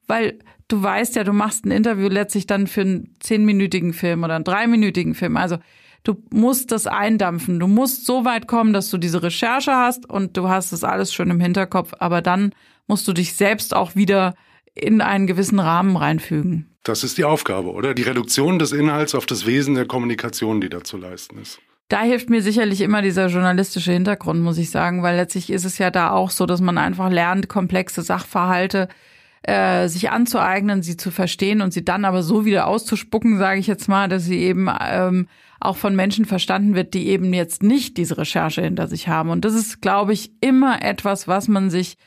weil 0.07 0.39
du 0.71 0.81
weißt 0.81 1.15
ja, 1.15 1.23
du 1.23 1.33
machst 1.33 1.65
ein 1.65 1.71
Interview 1.71 2.07
letztlich 2.07 2.47
dann 2.47 2.67
für 2.67 2.81
einen 2.81 3.13
zehnminütigen 3.19 3.93
Film 3.93 4.23
oder 4.23 4.35
einen 4.35 4.43
dreiminütigen 4.43 5.15
Film. 5.15 5.37
Also 5.37 5.57
du 6.03 6.23
musst 6.31 6.71
das 6.71 6.87
eindampfen. 6.87 7.59
Du 7.59 7.67
musst 7.67 8.05
so 8.05 8.25
weit 8.25 8.47
kommen, 8.47 8.73
dass 8.73 8.89
du 8.89 8.97
diese 8.97 9.23
Recherche 9.23 9.73
hast 9.73 10.09
und 10.09 10.37
du 10.37 10.49
hast 10.49 10.71
das 10.71 10.83
alles 10.83 11.13
schon 11.13 11.29
im 11.29 11.39
Hinterkopf. 11.39 11.93
Aber 11.99 12.21
dann 12.21 12.53
musst 12.87 13.07
du 13.07 13.13
dich 13.13 13.33
selbst 13.33 13.75
auch 13.75 13.95
wieder 13.95 14.35
in 14.73 15.01
einen 15.01 15.27
gewissen 15.27 15.59
Rahmen 15.59 15.97
reinfügen. 15.97 16.67
Das 16.83 17.03
ist 17.03 17.17
die 17.17 17.25
Aufgabe, 17.25 17.71
oder? 17.71 17.93
Die 17.93 18.01
Reduktion 18.01 18.57
des 18.57 18.71
Inhalts 18.71 19.13
auf 19.13 19.25
das 19.25 19.45
Wesen 19.45 19.75
der 19.75 19.85
Kommunikation, 19.85 20.61
die 20.61 20.69
da 20.69 20.83
zu 20.83 20.97
leisten 20.97 21.37
ist. 21.37 21.59
Da 21.89 22.01
hilft 22.01 22.29
mir 22.29 22.41
sicherlich 22.41 22.81
immer 22.81 23.01
dieser 23.01 23.27
journalistische 23.27 23.91
Hintergrund, 23.91 24.41
muss 24.41 24.57
ich 24.57 24.71
sagen, 24.71 25.03
weil 25.03 25.17
letztlich 25.17 25.49
ist 25.49 25.65
es 25.65 25.77
ja 25.77 25.91
da 25.91 26.11
auch 26.11 26.31
so, 26.31 26.45
dass 26.45 26.61
man 26.61 26.77
einfach 26.77 27.11
lernt, 27.11 27.49
komplexe 27.49 28.01
Sachverhalte 28.01 28.83
äh, 28.83 29.10
sich 29.43 30.11
anzueignen, 30.11 30.83
sie 30.83 30.97
zu 30.97 31.09
verstehen 31.09 31.61
und 31.61 31.73
sie 31.73 31.83
dann 31.83 32.05
aber 32.05 32.21
so 32.21 32.45
wieder 32.45 32.67
auszuspucken, 32.67 33.39
sage 33.39 33.59
ich 33.59 33.65
jetzt 33.65 33.87
mal, 33.87 34.07
dass 34.07 34.25
sie 34.25 34.39
eben 34.39 34.69
ähm, 34.79 35.27
auch 35.59 35.77
von 35.77 35.95
Menschen 35.95 36.25
verstanden 36.25 36.75
wird, 36.75 36.93
die 36.93 37.07
eben 37.07 37.33
jetzt 37.33 37.63
nicht 37.63 37.97
diese 37.97 38.19
Recherche 38.19 38.61
hinter 38.61 38.87
sich 38.87 39.07
haben. 39.07 39.31
Und 39.31 39.43
das 39.43 39.55
ist, 39.55 39.81
glaube 39.81 40.13
ich, 40.13 40.31
immer 40.41 40.83
etwas, 40.83 41.27
was 41.27 41.47
man 41.47 41.71
sich 41.71 41.97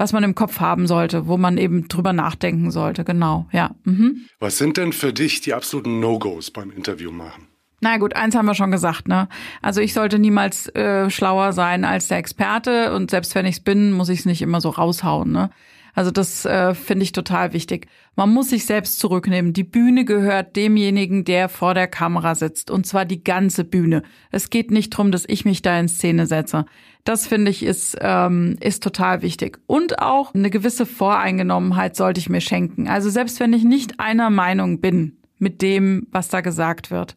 was 0.00 0.14
man 0.14 0.24
im 0.24 0.34
Kopf 0.34 0.60
haben 0.60 0.86
sollte, 0.86 1.26
wo 1.26 1.36
man 1.36 1.58
eben 1.58 1.86
drüber 1.86 2.14
nachdenken 2.14 2.70
sollte. 2.70 3.04
Genau, 3.04 3.46
ja. 3.52 3.72
Mhm. 3.84 4.24
Was 4.38 4.56
sind 4.56 4.78
denn 4.78 4.94
für 4.94 5.12
dich 5.12 5.42
die 5.42 5.52
absoluten 5.52 6.00
No-Gos 6.00 6.50
beim 6.50 6.70
Interview 6.70 7.12
machen? 7.12 7.48
Na 7.82 7.98
gut, 7.98 8.16
eins 8.16 8.34
haben 8.34 8.46
wir 8.46 8.54
schon 8.54 8.70
gesagt, 8.70 9.08
ne? 9.08 9.28
Also 9.60 9.82
ich 9.82 9.92
sollte 9.92 10.18
niemals 10.18 10.74
äh, 10.74 11.10
schlauer 11.10 11.52
sein 11.52 11.84
als 11.84 12.08
der 12.08 12.16
Experte 12.16 12.94
und 12.94 13.10
selbst 13.10 13.34
wenn 13.34 13.44
ich's 13.44 13.60
bin, 13.60 13.92
muss 13.92 14.08
ich 14.08 14.20
es 14.20 14.24
nicht 14.24 14.40
immer 14.40 14.62
so 14.62 14.70
raushauen, 14.70 15.32
ne? 15.32 15.50
Also 15.94 16.10
das 16.10 16.44
äh, 16.44 16.74
finde 16.74 17.04
ich 17.04 17.12
total 17.12 17.52
wichtig. 17.52 17.86
Man 18.16 18.32
muss 18.32 18.50
sich 18.50 18.66
selbst 18.66 18.98
zurücknehmen. 18.98 19.52
Die 19.52 19.64
Bühne 19.64 20.04
gehört 20.04 20.56
demjenigen, 20.56 21.24
der 21.24 21.48
vor 21.48 21.74
der 21.74 21.88
Kamera 21.88 22.34
sitzt. 22.34 22.70
Und 22.70 22.86
zwar 22.86 23.04
die 23.04 23.24
ganze 23.24 23.64
Bühne. 23.64 24.02
Es 24.30 24.50
geht 24.50 24.70
nicht 24.70 24.90
drum, 24.90 25.12
dass 25.12 25.24
ich 25.26 25.44
mich 25.44 25.62
da 25.62 25.78
in 25.78 25.88
Szene 25.88 26.26
setze. 26.26 26.66
Das 27.04 27.26
finde 27.26 27.50
ich 27.50 27.62
ist, 27.62 27.96
ähm, 28.00 28.56
ist 28.60 28.82
total 28.82 29.22
wichtig. 29.22 29.58
Und 29.66 30.00
auch 30.00 30.34
eine 30.34 30.50
gewisse 30.50 30.86
Voreingenommenheit 30.86 31.96
sollte 31.96 32.20
ich 32.20 32.28
mir 32.28 32.40
schenken. 32.40 32.88
Also 32.88 33.10
selbst 33.10 33.40
wenn 33.40 33.52
ich 33.52 33.64
nicht 33.64 34.00
einer 34.00 34.30
Meinung 34.30 34.80
bin 34.80 35.18
mit 35.38 35.62
dem, 35.62 36.06
was 36.10 36.28
da 36.28 36.40
gesagt 36.40 36.90
wird 36.90 37.16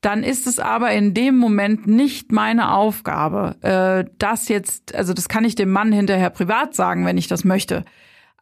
dann 0.00 0.22
ist 0.22 0.46
es 0.46 0.58
aber 0.58 0.92
in 0.92 1.12
dem 1.12 1.36
Moment 1.36 1.86
nicht 1.86 2.32
meine 2.32 2.72
Aufgabe, 2.72 3.56
äh, 3.62 4.10
das 4.18 4.48
jetzt, 4.48 4.94
also 4.94 5.12
das 5.12 5.28
kann 5.28 5.44
ich 5.44 5.54
dem 5.54 5.70
Mann 5.70 5.92
hinterher 5.92 6.30
privat 6.30 6.74
sagen, 6.74 7.04
wenn 7.04 7.18
ich 7.18 7.28
das 7.28 7.44
möchte. 7.44 7.84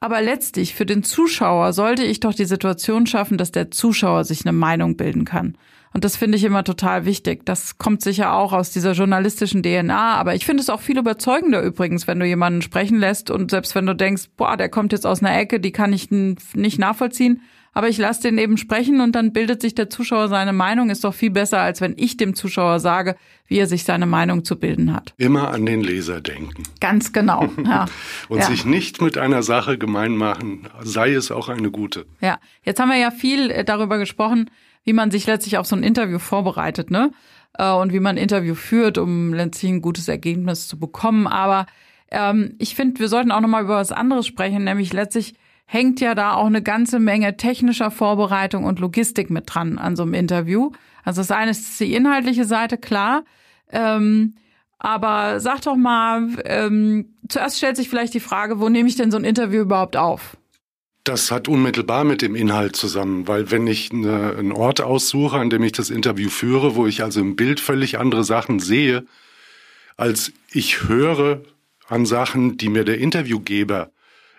Aber 0.01 0.23
letztlich 0.23 0.75
für 0.75 0.87
den 0.87 1.03
Zuschauer 1.03 1.73
sollte 1.73 2.05
ich 2.05 2.21
doch 2.21 2.35
die 2.35 2.45
Situation 2.45 3.07
schaffen, 3.07 3.37
dass 3.37 3.51
der 3.51 3.73
Zuschauer 3.73 4.25
sich 4.25 4.47
eine 4.47 4.53
Meinung 4.53 4.97
bilden 4.97 5.25
kann. 5.25 5.59
Und 5.93 6.05
das 6.05 6.17
finde 6.17 6.37
ich 6.37 6.45
immer 6.45 6.63
total 6.63 7.07
wichtig. 7.07 7.45
Das 7.45 7.79
kommt 7.79 8.03
sicher 8.03 8.35
auch 8.35 8.53
aus 8.53 8.71
dieser 8.71 8.93
journalistischen 8.93 9.63
DNA. 9.63 10.15
Aber 10.15 10.35
ich 10.35 10.47
finde 10.47 10.63
es 10.63 10.71
auch 10.71 10.81
viel 10.81 10.99
überzeugender 10.99 11.63
übrigens, 11.63 12.07
wenn 12.07 12.21
du 12.21 12.27
jemanden 12.27 12.63
sprechen 12.63 12.99
lässt 12.99 13.31
und 13.31 13.51
selbst 13.51 13.75
wenn 13.75 13.87
du 13.87 13.97
denkst, 13.97 14.29
boah, 14.37 14.57
der 14.57 14.69
kommt 14.69 14.93
jetzt 14.93 15.07
aus 15.07 15.21
einer 15.21 15.37
Ecke, 15.37 15.59
die 15.59 15.73
kann 15.73 15.93
ich 15.93 16.11
nicht 16.11 16.79
nachvollziehen, 16.79 17.41
aber 17.73 17.89
ich 17.89 17.99
lasse 17.99 18.23
den 18.23 18.39
eben 18.39 18.57
sprechen 18.57 19.01
und 19.01 19.13
dann 19.13 19.33
bildet 19.33 19.63
sich 19.63 19.75
der 19.75 19.91
Zuschauer 19.91 20.29
seine 20.29 20.53
Meinung. 20.53 20.91
Ist 20.91 21.05
doch 21.05 21.15
viel 21.15 21.31
besser, 21.31 21.61
als 21.61 21.81
wenn 21.81 21.95
ich 21.97 22.17
dem 22.17 22.35
Zuschauer 22.35 22.81
sage, 22.81 23.17
wie 23.47 23.59
er 23.59 23.67
sich 23.67 23.85
seine 23.85 24.07
Meinung 24.07 24.45
zu 24.45 24.59
bilden 24.59 24.95
hat. 24.95 25.15
Immer 25.17 25.51
an 25.51 25.67
den 25.67 25.83
Leser 25.83 26.21
denken. 26.21 26.65
Ganz 26.81 27.13
genau. 27.13 27.49
Ja. 27.69 27.87
und 28.29 28.39
ja. 28.39 28.45
sich 28.47 28.65
nicht 28.65 29.03
mit 29.03 29.19
einer 29.19 29.43
Sache 29.43 29.77
gemein 29.77 30.17
machen, 30.17 30.69
sei 30.83 31.13
es 31.13 31.31
auch 31.31 31.51
eine 31.51 31.71
gute. 31.71 32.07
Ja, 32.21 32.39
jetzt 32.63 32.81
haben 32.81 32.89
wir 32.89 32.97
ja 32.97 33.11
viel 33.11 33.51
äh, 33.51 33.63
darüber 33.63 33.99
gesprochen, 33.99 34.51
wie 34.85 34.95
man 34.95 35.11
sich 35.11 35.27
letztlich 35.27 35.59
auf 35.59 35.67
so 35.67 35.77
ein 35.77 35.83
Interview 35.83 36.19
vorbereitet, 36.19 36.91
ne? 36.91 37.11
Äh, 37.59 37.71
und 37.71 37.93
wie 37.93 38.01
man 38.01 38.17
ein 38.17 38.23
Interview 38.23 38.55
führt, 38.55 38.97
um 38.97 39.35
letztlich 39.35 39.71
ein 39.71 39.83
gutes 39.83 40.09
Ergebnis 40.09 40.67
zu 40.67 40.79
bekommen. 40.79 41.27
Aber 41.27 41.67
ähm, 42.11 42.55
ich 42.59 42.75
finde, 42.75 43.01
wir 43.01 43.09
sollten 43.09 43.33
auch 43.33 43.41
noch 43.41 43.49
mal 43.49 43.65
über 43.65 43.77
was 43.77 43.93
anderes 43.93 44.27
sprechen, 44.27 44.65
nämlich 44.65 44.93
letztlich 44.93 45.35
hängt 45.71 46.01
ja 46.01 46.15
da 46.15 46.33
auch 46.33 46.47
eine 46.47 46.63
ganze 46.63 46.99
Menge 46.99 47.37
technischer 47.37 47.91
Vorbereitung 47.91 48.65
und 48.65 48.81
Logistik 48.81 49.29
mit 49.29 49.45
dran 49.47 49.77
an 49.77 49.97
so 49.97 50.03
einem 50.03 50.15
Interview. 50.15 50.71
Also 51.05 51.21
das 51.21 51.31
eine 51.31 51.51
ist 51.51 51.79
die 51.79 51.95
inhaltliche 51.95 52.47
Seite, 52.47 52.79
klar. 52.79 53.23
Ähm, 53.71 54.35
aber 54.79 55.41
sag 55.41 55.61
doch 55.61 55.77
mal, 55.77 56.31
ähm, 56.47 57.17
zuerst 57.29 57.59
stellt 57.59 57.77
sich 57.77 57.91
vielleicht 57.91 58.15
die 58.15 58.21
Frage, 58.21 58.61
wo 58.61 58.71
nehme 58.71 58.89
ich 58.89 58.97
denn 58.97 59.11
so 59.11 59.19
ein 59.19 59.25
Interview 59.25 59.61
überhaupt 59.61 59.99
auf? 59.99 60.39
Das 61.05 61.31
hat 61.31 61.49
unmittelbar 61.49 62.05
mit 62.05 62.23
dem 62.23 62.35
Inhalt 62.35 62.75
zusammen, 62.75 63.29
weil 63.29 63.51
wenn 63.51 63.67
ich 63.67 63.93
eine, 63.93 64.37
einen 64.39 64.53
Ort 64.53 64.81
aussuche, 64.81 65.37
an 65.37 65.51
dem 65.51 65.63
ich 65.65 65.73
das 65.73 65.91
Interview 65.91 66.31
führe, 66.31 66.77
wo 66.77 66.87
ich 66.87 67.03
also 67.03 67.21
im 67.21 67.37
Bild 67.37 67.61
völlig 67.61 67.99
andere 67.99 68.25
Sachen 68.25 68.59
sehe, 68.59 69.05
als 69.99 70.33
ich 70.51 70.89
höre 70.89 71.43
an 71.89 72.07
Sachen, 72.07 72.57
die 72.57 72.71
mir 72.71 72.85
der 72.85 72.99
Interviewgeber 72.99 73.91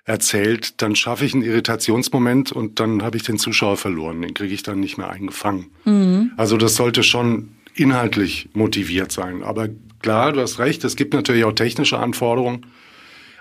erzählt, 0.09 0.81
dann 0.81 0.95
schaffe 0.95 1.23
ich 1.23 1.35
einen 1.35 1.43
Irritationsmoment 1.43 2.51
und 2.51 2.79
dann 2.79 3.03
habe 3.03 3.15
ich 3.15 3.23
den 3.23 3.37
Zuschauer 3.37 3.77
verloren. 3.77 4.23
Den 4.23 4.33
kriege 4.33 4.53
ich 4.53 4.63
dann 4.63 4.79
nicht 4.79 4.97
mehr 4.97 5.09
eingefangen. 5.09 5.67
Mhm. 5.85 6.31
Also 6.35 6.57
das 6.57 6.75
sollte 6.75 7.03
schon 7.03 7.49
inhaltlich 7.75 8.49
motiviert 8.53 9.11
sein. 9.11 9.43
Aber 9.43 9.69
klar, 10.01 10.31
du 10.31 10.41
hast 10.41 10.57
recht, 10.57 10.83
es 10.83 10.95
gibt 10.95 11.13
natürlich 11.13 11.43
auch 11.43 11.53
technische 11.53 11.99
Anforderungen 11.99 12.65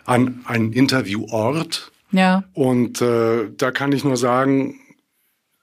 an 0.04 0.42
einen 0.44 0.74
Interviewort. 0.74 1.90
Ja. 2.12 2.44
Und 2.52 3.00
äh, 3.00 3.48
da 3.56 3.70
kann 3.70 3.92
ich 3.92 4.04
nur 4.04 4.18
sagen, 4.18 4.78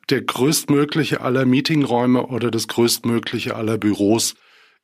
der 0.10 0.24
größtmögliche 0.24 1.22
aller 1.22 1.46
Meetingräume 1.46 2.26
oder 2.26 2.50
das 2.50 2.68
größtmögliche 2.68 3.56
aller 3.56 3.78
Büros 3.78 4.34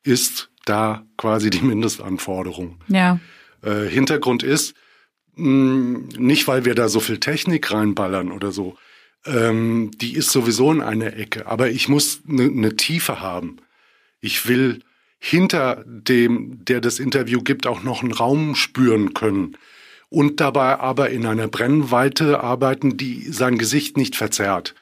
ist 0.03 0.51
da 0.65 1.03
quasi 1.17 1.49
die 1.49 1.61
Mindestanforderung. 1.61 2.77
Ja. 2.89 3.19
Äh, 3.63 3.87
Hintergrund 3.87 4.43
ist, 4.43 4.75
nicht 5.35 6.47
weil 6.47 6.65
wir 6.65 6.75
da 6.75 6.89
so 6.89 6.99
viel 6.99 7.19
Technik 7.19 7.71
reinballern 7.71 8.31
oder 8.31 8.51
so, 8.51 8.75
ähm, 9.25 9.91
die 9.95 10.15
ist 10.15 10.31
sowieso 10.31 10.71
in 10.71 10.81
einer 10.81 11.15
Ecke, 11.15 11.47
aber 11.47 11.69
ich 11.69 11.87
muss 11.87 12.21
eine 12.27 12.49
ne 12.49 12.75
Tiefe 12.75 13.21
haben. 13.21 13.57
Ich 14.19 14.47
will 14.47 14.81
hinter 15.19 15.83
dem, 15.85 16.65
der 16.65 16.81
das 16.81 16.99
Interview 16.99 17.41
gibt, 17.41 17.67
auch 17.67 17.83
noch 17.83 18.01
einen 18.01 18.11
Raum 18.11 18.55
spüren 18.55 19.13
können 19.13 19.57
und 20.09 20.39
dabei 20.39 20.79
aber 20.79 21.11
in 21.11 21.25
einer 21.25 21.47
Brennweite 21.47 22.41
arbeiten, 22.41 22.97
die 22.97 23.21
sein 23.31 23.57
Gesicht 23.57 23.97
nicht 23.97 24.15
verzerrt. 24.15 24.75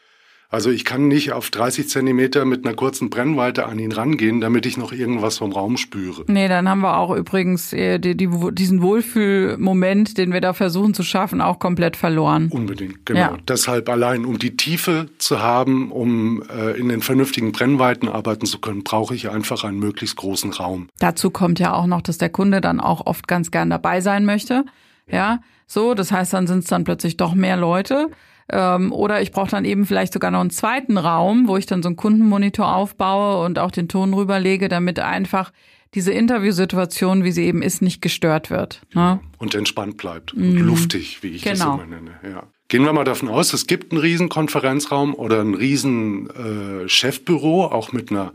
Also 0.51 0.71
ich 0.71 0.83
kann 0.83 1.07
nicht 1.07 1.31
auf 1.31 1.51
30 1.51 1.87
Zentimeter 1.87 2.43
mit 2.43 2.65
einer 2.65 2.75
kurzen 2.75 3.11
Brennweite 3.11 3.67
an 3.67 3.77
ihn 3.77 3.91
rangehen, 3.91 4.41
damit 4.41 4.65
ich 4.65 4.77
noch 4.77 4.91
irgendwas 4.91 5.37
vom 5.37 5.51
Raum 5.51 5.77
spüre. 5.77 6.23
Nee, 6.27 6.47
dann 6.47 6.67
haben 6.67 6.81
wir 6.81 6.97
auch 6.97 7.15
übrigens 7.15 7.71
äh, 7.71 7.99
die, 7.99 8.17
die, 8.17 8.27
diesen 8.53 8.81
Wohlfühlmoment, 8.81 10.17
den 10.17 10.33
wir 10.33 10.41
da 10.41 10.53
versuchen 10.53 10.95
zu 10.95 11.03
schaffen, 11.03 11.39
auch 11.39 11.59
komplett 11.59 11.95
verloren. 11.95 12.49
Unbedingt, 12.49 13.05
genau. 13.05 13.19
Ja. 13.19 13.37
Deshalb 13.47 13.89
allein, 13.89 14.25
um 14.25 14.39
die 14.39 14.57
Tiefe 14.57 15.05
zu 15.19 15.39
haben, 15.39 15.91
um 15.91 16.41
äh, 16.49 16.71
in 16.79 16.89
den 16.89 17.01
vernünftigen 17.01 17.51
Brennweiten 17.51 18.09
arbeiten 18.09 18.47
zu 18.47 18.57
können, 18.57 18.83
brauche 18.83 19.13
ich 19.13 19.29
einfach 19.29 19.63
einen 19.63 19.77
möglichst 19.77 20.15
großen 20.15 20.51
Raum. 20.53 20.89
Dazu 20.97 21.29
kommt 21.29 21.59
ja 21.59 21.73
auch 21.73 21.85
noch, 21.85 22.01
dass 22.01 22.17
der 22.17 22.29
Kunde 22.29 22.59
dann 22.59 22.79
auch 22.79 23.05
oft 23.05 23.27
ganz 23.27 23.51
gern 23.51 23.69
dabei 23.69 24.01
sein 24.01 24.25
möchte. 24.25 24.65
Ja, 25.07 25.41
so, 25.67 25.93
das 25.93 26.11
heißt, 26.11 26.33
dann 26.33 26.47
sind 26.47 26.59
es 26.59 26.65
dann 26.65 26.85
plötzlich 26.85 27.17
doch 27.17 27.35
mehr 27.35 27.55
Leute. 27.55 28.09
Ähm, 28.51 28.91
oder 28.91 29.21
ich 29.21 29.31
brauche 29.31 29.51
dann 29.51 29.65
eben 29.65 29.85
vielleicht 29.85 30.13
sogar 30.13 30.31
noch 30.31 30.41
einen 30.41 30.49
zweiten 30.49 30.97
Raum, 30.97 31.47
wo 31.47 31.57
ich 31.57 31.65
dann 31.65 31.83
so 31.83 31.89
einen 31.89 31.95
Kundenmonitor 31.95 32.75
aufbaue 32.75 33.45
und 33.45 33.59
auch 33.59 33.71
den 33.71 33.87
Ton 33.87 34.13
rüberlege, 34.13 34.69
damit 34.69 34.99
einfach 34.99 35.51
diese 35.95 36.11
Interviewsituation, 36.11 37.23
wie 37.23 37.31
sie 37.31 37.45
eben 37.45 37.61
ist, 37.61 37.81
nicht 37.81 38.01
gestört 38.01 38.49
wird. 38.51 38.81
Ne? 38.93 39.19
Und 39.39 39.55
entspannt 39.55 39.97
bleibt 39.97 40.33
und 40.33 40.57
luftig, 40.57 41.23
wie 41.23 41.29
ich 41.29 41.43
das 41.43 41.59
Genau. 41.59 41.75
immer 41.75 41.85
nenne. 41.87 42.11
Ja. 42.23 42.43
Gehen 42.67 42.83
wir 42.83 42.93
mal 42.93 43.03
davon 43.03 43.29
aus, 43.29 43.53
es 43.53 43.65
gibt 43.65 43.91
einen 43.91 43.99
riesen 44.01 44.29
Konferenzraum 44.29 45.15
oder 45.15 45.41
ein 45.41 45.55
riesen 45.55 46.29
äh, 46.29 46.87
Chefbüro, 46.87 47.65
auch 47.65 47.91
mit 47.91 48.11
einer 48.11 48.33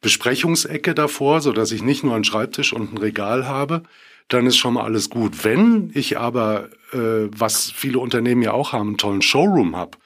Besprechungsecke 0.00 0.94
davor, 0.94 1.40
so 1.40 1.52
dass 1.52 1.70
ich 1.70 1.82
nicht 1.82 2.02
nur 2.02 2.14
einen 2.14 2.24
Schreibtisch 2.24 2.72
und 2.72 2.92
ein 2.92 2.98
Regal 2.98 3.46
habe, 3.46 3.84
dann 4.32 4.46
ist 4.46 4.56
schon 4.56 4.74
mal 4.74 4.84
alles 4.84 5.10
gut. 5.10 5.44
Wenn 5.44 5.90
ich 5.94 6.18
aber, 6.18 6.70
äh, 6.92 7.28
was 7.30 7.70
viele 7.70 7.98
Unternehmen 7.98 8.42
ja 8.42 8.52
auch 8.52 8.72
haben, 8.72 8.88
einen 8.88 8.98
tollen 8.98 9.22
Showroom 9.22 9.76
habe 9.76 9.98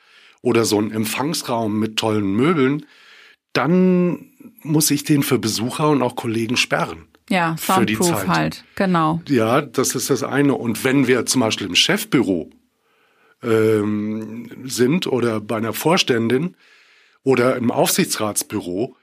oder 0.42 0.64
so 0.64 0.78
einen 0.78 0.90
Empfangsraum 0.90 1.78
mit 1.78 1.97
tollen 1.97 2.35
Möbeln, 2.35 2.87
dann 3.52 4.33
muss 4.62 4.90
ich 4.90 5.04
den 5.04 5.23
für 5.23 5.38
Besucher 5.38 5.90
und 5.90 6.02
auch 6.02 6.16
Kollegen 6.16 6.56
sperren. 6.56 7.06
Ja, 7.28 7.56
Für 7.56 7.85
die 7.85 7.97
Soundproof 7.97 8.21
Zeit. 8.21 8.28
halt. 8.28 8.64
Genau. 8.76 9.21
Ja, 9.28 9.61
das 9.61 9.95
ist 9.95 10.11
das 10.11 10.23
eine. 10.23 10.54
Und 10.54 10.85
wenn 10.85 11.06
wir 11.06 11.26
zum 11.26 11.40
Beispiel 11.40 11.66
im 11.66 11.75
Chefbüro 11.75 12.50
ähm, 13.42 14.50
sind 14.64 15.06
oder 15.06 15.40
bei 15.40 15.56
einer 15.56 15.73
Vorständin 15.73 16.54
oder 17.25 17.56
im 17.56 17.73
Aufsichtsratsbüro, 17.73 18.97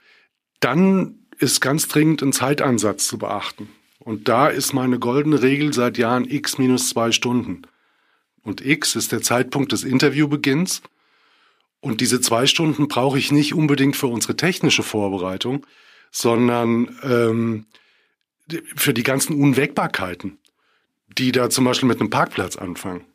dann 0.60 1.26
ist 1.38 1.60
ganz 1.60 1.88
dringend 1.88 2.22
ein 2.22 2.32
Zeitansatz 2.32 3.06
zu 3.06 3.18
beachten. 3.18 3.68
Und 4.04 4.28
da 4.28 4.48
ist 4.48 4.74
meine 4.74 4.98
goldene 4.98 5.40
Regel 5.42 5.72
seit 5.72 5.96
Jahren 5.96 6.30
x 6.30 6.58
minus 6.58 6.90
zwei 6.90 7.10
Stunden. 7.10 7.62
Und 8.42 8.64
x 8.64 8.96
ist 8.96 9.12
der 9.12 9.22
Zeitpunkt 9.22 9.72
des 9.72 9.82
Interviewbeginns. 9.82 10.82
Und 11.80 12.02
diese 12.02 12.20
zwei 12.20 12.46
Stunden 12.46 12.86
brauche 12.86 13.18
ich 13.18 13.32
nicht 13.32 13.54
unbedingt 13.54 13.96
für 13.96 14.06
unsere 14.06 14.36
technische 14.36 14.82
Vorbereitung, 14.82 15.66
sondern 16.10 16.98
ähm, 17.02 17.66
für 18.76 18.92
die 18.92 19.02
ganzen 19.02 19.40
Unwägbarkeiten, 19.40 20.38
die 21.16 21.32
da 21.32 21.48
zum 21.48 21.64
Beispiel 21.64 21.88
mit 21.88 22.00
einem 22.00 22.10
Parkplatz 22.10 22.56
anfangen. 22.56 23.06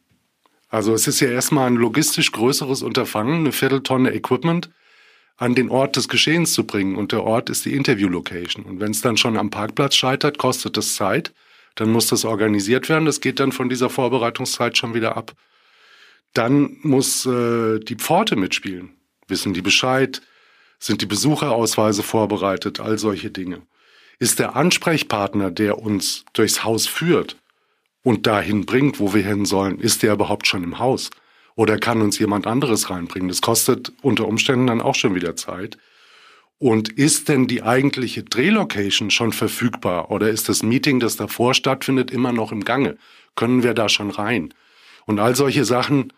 Also 0.69 0.93
es 0.93 1.07
ist 1.07 1.19
ja 1.19 1.29
erstmal 1.29 1.67
ein 1.67 1.75
logistisch 1.75 2.31
größeres 2.31 2.81
Unterfangen, 2.81 3.39
eine 3.39 3.51
Vierteltonne 3.51 4.11
Equipment 4.13 4.71
an 5.39 5.55
den 5.55 5.69
Ort 5.69 5.95
des 5.95 6.09
Geschehens 6.09 6.53
zu 6.53 6.65
bringen. 6.65 6.97
Und 6.97 7.13
der 7.13 7.23
Ort 7.23 7.49
ist 7.49 7.65
die 7.65 7.73
Interview-Location. 7.73 8.65
Und 8.65 8.79
wenn 8.81 8.91
es 8.91 9.01
dann 9.01 9.17
schon 9.17 9.37
am 9.37 9.49
Parkplatz 9.49 9.95
scheitert, 9.95 10.37
kostet 10.37 10.75
das 10.75 10.95
Zeit. 10.95 11.33
Dann 11.75 11.91
muss 11.91 12.07
das 12.07 12.25
organisiert 12.25 12.89
werden. 12.89 13.05
Das 13.05 13.21
geht 13.21 13.39
dann 13.39 13.53
von 13.53 13.69
dieser 13.69 13.89
Vorbereitungszeit 13.89 14.77
schon 14.77 14.93
wieder 14.93 15.15
ab. 15.15 15.31
Dann 16.33 16.77
muss 16.81 17.25
äh, 17.25 17.79
die 17.79 17.95
Pforte 17.95 18.35
mitspielen. 18.35 18.91
Wissen 19.27 19.53
die 19.53 19.61
Bescheid? 19.61 20.21
Sind 20.77 21.01
die 21.01 21.05
Besucherausweise 21.05 22.03
vorbereitet? 22.03 22.81
All 22.81 22.99
solche 22.99 23.31
Dinge. 23.31 23.61
Ist 24.19 24.39
der 24.39 24.57
Ansprechpartner, 24.57 25.51
der 25.51 25.79
uns 25.79 26.25
durchs 26.33 26.65
Haus 26.65 26.85
führt 26.85 27.37
und 28.03 28.27
dahin 28.27 28.65
bringt, 28.65 28.99
wo 28.99 29.13
wir 29.13 29.23
hin 29.23 29.45
sollen, 29.45 29.79
ist 29.79 30.03
der 30.03 30.13
überhaupt 30.13 30.47
schon 30.47 30.65
im 30.65 30.79
Haus? 30.79 31.09
Oder 31.59 31.77
kann 31.77 32.01
uns 32.01 32.17
jemand 32.19 32.47
anderes 32.47 32.89
reinbringen? 32.89 33.27
Das 33.27 33.41
kostet 33.41 33.91
unter 34.01 34.29
Umständen 34.29 34.67
dann 34.67 34.79
auch 34.79 34.95
schon 34.95 35.13
wieder 35.13 35.35
Zeit. 35.35 35.77
Und 36.57 36.87
ist 36.87 37.27
denn 37.27 37.47
die 37.47 37.63
eigentliche 37.63 38.23
Drehlocation 38.23 39.11
schon 39.11 39.33
verfügbar? 39.33 40.09
Oder 40.09 40.29
ist 40.29 40.47
das 40.47 40.63
Meeting, 40.63 41.01
das 41.01 41.17
davor 41.17 41.53
stattfindet, 41.53 42.11
immer 42.11 42.31
noch 42.31 42.53
im 42.53 42.63
Gange? 42.63 42.95
Können 43.35 43.61
wir 43.61 43.73
da 43.73 43.89
schon 43.89 44.09
rein? 44.09 44.53
Und 45.05 45.19
all 45.19 45.35
solche 45.35 45.65
Sachen 45.65 46.13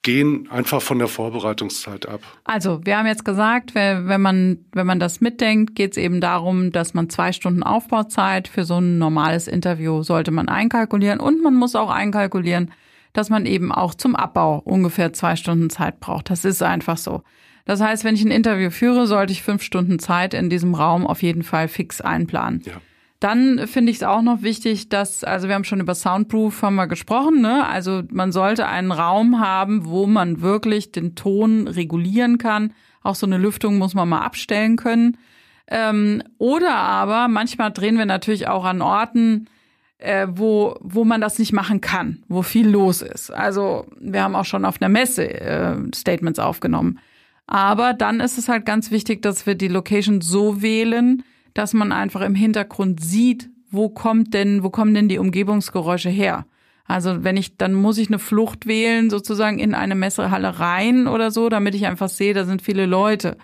gehen 0.00 0.48
einfach 0.50 0.80
von 0.80 0.98
der 0.98 1.08
Vorbereitungszeit 1.08 2.08
ab. 2.08 2.22
Also, 2.44 2.80
wir 2.86 2.96
haben 2.96 3.06
jetzt 3.06 3.26
gesagt, 3.26 3.74
wenn 3.74 4.22
man, 4.22 4.64
wenn 4.72 4.86
man 4.86 5.00
das 5.00 5.20
mitdenkt, 5.20 5.74
geht 5.74 5.90
es 5.90 5.96
eben 5.98 6.22
darum, 6.22 6.72
dass 6.72 6.94
man 6.94 7.10
zwei 7.10 7.32
Stunden 7.32 7.62
Aufbauzeit 7.62 8.48
für 8.48 8.64
so 8.64 8.78
ein 8.78 8.96
normales 8.96 9.48
Interview 9.48 10.02
sollte 10.02 10.30
man 10.30 10.48
einkalkulieren 10.48 11.20
und 11.20 11.42
man 11.42 11.52
muss 11.56 11.76
auch 11.76 11.90
einkalkulieren, 11.90 12.70
dass 13.12 13.30
man 13.30 13.46
eben 13.46 13.72
auch 13.72 13.94
zum 13.94 14.16
Abbau 14.16 14.58
ungefähr 14.58 15.12
zwei 15.12 15.36
Stunden 15.36 15.70
Zeit 15.70 16.00
braucht. 16.00 16.30
Das 16.30 16.44
ist 16.44 16.62
einfach 16.62 16.96
so. 16.96 17.22
Das 17.64 17.80
heißt, 17.80 18.02
wenn 18.04 18.14
ich 18.14 18.24
ein 18.24 18.30
Interview 18.30 18.70
führe, 18.70 19.06
sollte 19.06 19.32
ich 19.32 19.42
fünf 19.42 19.62
Stunden 19.62 19.98
Zeit 19.98 20.32
in 20.32 20.48
diesem 20.48 20.74
Raum 20.74 21.06
auf 21.06 21.22
jeden 21.22 21.42
Fall 21.42 21.68
fix 21.68 22.00
einplanen. 22.00 22.62
Ja. 22.64 22.74
Dann 23.20 23.66
finde 23.66 23.90
ich 23.90 23.98
es 23.98 24.02
auch 24.04 24.22
noch 24.22 24.42
wichtig, 24.42 24.88
dass, 24.88 25.24
also 25.24 25.48
wir 25.48 25.56
haben 25.56 25.64
schon 25.64 25.80
über 25.80 25.94
Soundproof 25.94 26.62
haben 26.62 26.76
wir 26.76 26.86
gesprochen, 26.86 27.40
ne? 27.40 27.66
Also 27.66 28.04
man 28.10 28.30
sollte 28.30 28.66
einen 28.66 28.92
Raum 28.92 29.40
haben, 29.40 29.86
wo 29.86 30.06
man 30.06 30.40
wirklich 30.40 30.92
den 30.92 31.16
Ton 31.16 31.66
regulieren 31.66 32.38
kann. 32.38 32.72
Auch 33.02 33.16
so 33.16 33.26
eine 33.26 33.36
Lüftung 33.36 33.76
muss 33.76 33.94
man 33.94 34.08
mal 34.08 34.20
abstellen 34.20 34.76
können. 34.76 35.18
Ähm, 35.66 36.22
oder 36.38 36.74
aber 36.74 37.28
manchmal 37.28 37.72
drehen 37.72 37.98
wir 37.98 38.06
natürlich 38.06 38.48
auch 38.48 38.64
an 38.64 38.80
Orten, 38.80 39.50
äh, 39.98 40.28
wo, 40.30 40.76
wo 40.80 41.04
man 41.04 41.20
das 41.20 41.38
nicht 41.38 41.52
machen 41.52 41.80
kann, 41.80 42.22
wo 42.28 42.42
viel 42.42 42.68
los 42.68 43.02
ist. 43.02 43.30
Also 43.30 43.86
wir 44.00 44.22
haben 44.22 44.36
auch 44.36 44.44
schon 44.44 44.64
auf 44.64 44.80
einer 44.80 44.88
Messe 44.88 45.28
äh, 45.28 45.76
Statements 45.94 46.38
aufgenommen. 46.38 46.98
Aber 47.46 47.94
dann 47.94 48.20
ist 48.20 48.38
es 48.38 48.48
halt 48.48 48.66
ganz 48.66 48.90
wichtig, 48.90 49.22
dass 49.22 49.46
wir 49.46 49.54
die 49.54 49.68
Location 49.68 50.20
so 50.20 50.62
wählen, 50.62 51.24
dass 51.54 51.72
man 51.72 51.92
einfach 51.92 52.20
im 52.20 52.34
Hintergrund 52.34 53.02
sieht, 53.02 53.50
wo 53.70 53.88
kommt 53.88 54.34
denn, 54.34 54.62
wo 54.62 54.70
kommen 54.70 54.94
denn 54.94 55.08
die 55.08 55.18
Umgebungsgeräusche 55.18 56.10
her? 56.10 56.46
Also 56.84 57.24
wenn 57.24 57.36
ich, 57.36 57.56
dann 57.56 57.74
muss 57.74 57.98
ich 57.98 58.08
eine 58.08 58.18
Flucht 58.18 58.66
wählen, 58.66 59.10
sozusagen 59.10 59.58
in 59.58 59.74
eine 59.74 59.94
Messehalle 59.94 60.58
rein 60.58 61.06
oder 61.06 61.30
so, 61.30 61.48
damit 61.48 61.74
ich 61.74 61.86
einfach 61.86 62.08
sehe, 62.08 62.32
da 62.32 62.44
sind 62.44 62.62
viele 62.62 62.86
Leute. 62.86 63.36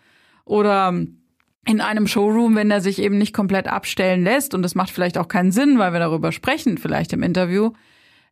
Oder 0.46 0.94
in 1.66 1.80
einem 1.80 2.06
Showroom, 2.06 2.56
wenn 2.56 2.70
er 2.70 2.80
sich 2.80 3.00
eben 3.00 3.18
nicht 3.18 3.34
komplett 3.34 3.68
abstellen 3.68 4.22
lässt, 4.24 4.54
und 4.54 4.62
das 4.62 4.74
macht 4.74 4.90
vielleicht 4.90 5.18
auch 5.18 5.28
keinen 5.28 5.52
Sinn, 5.52 5.78
weil 5.78 5.92
wir 5.92 6.00
darüber 6.00 6.32
sprechen, 6.32 6.78
vielleicht 6.78 7.12
im 7.12 7.22
Interview, 7.22 7.72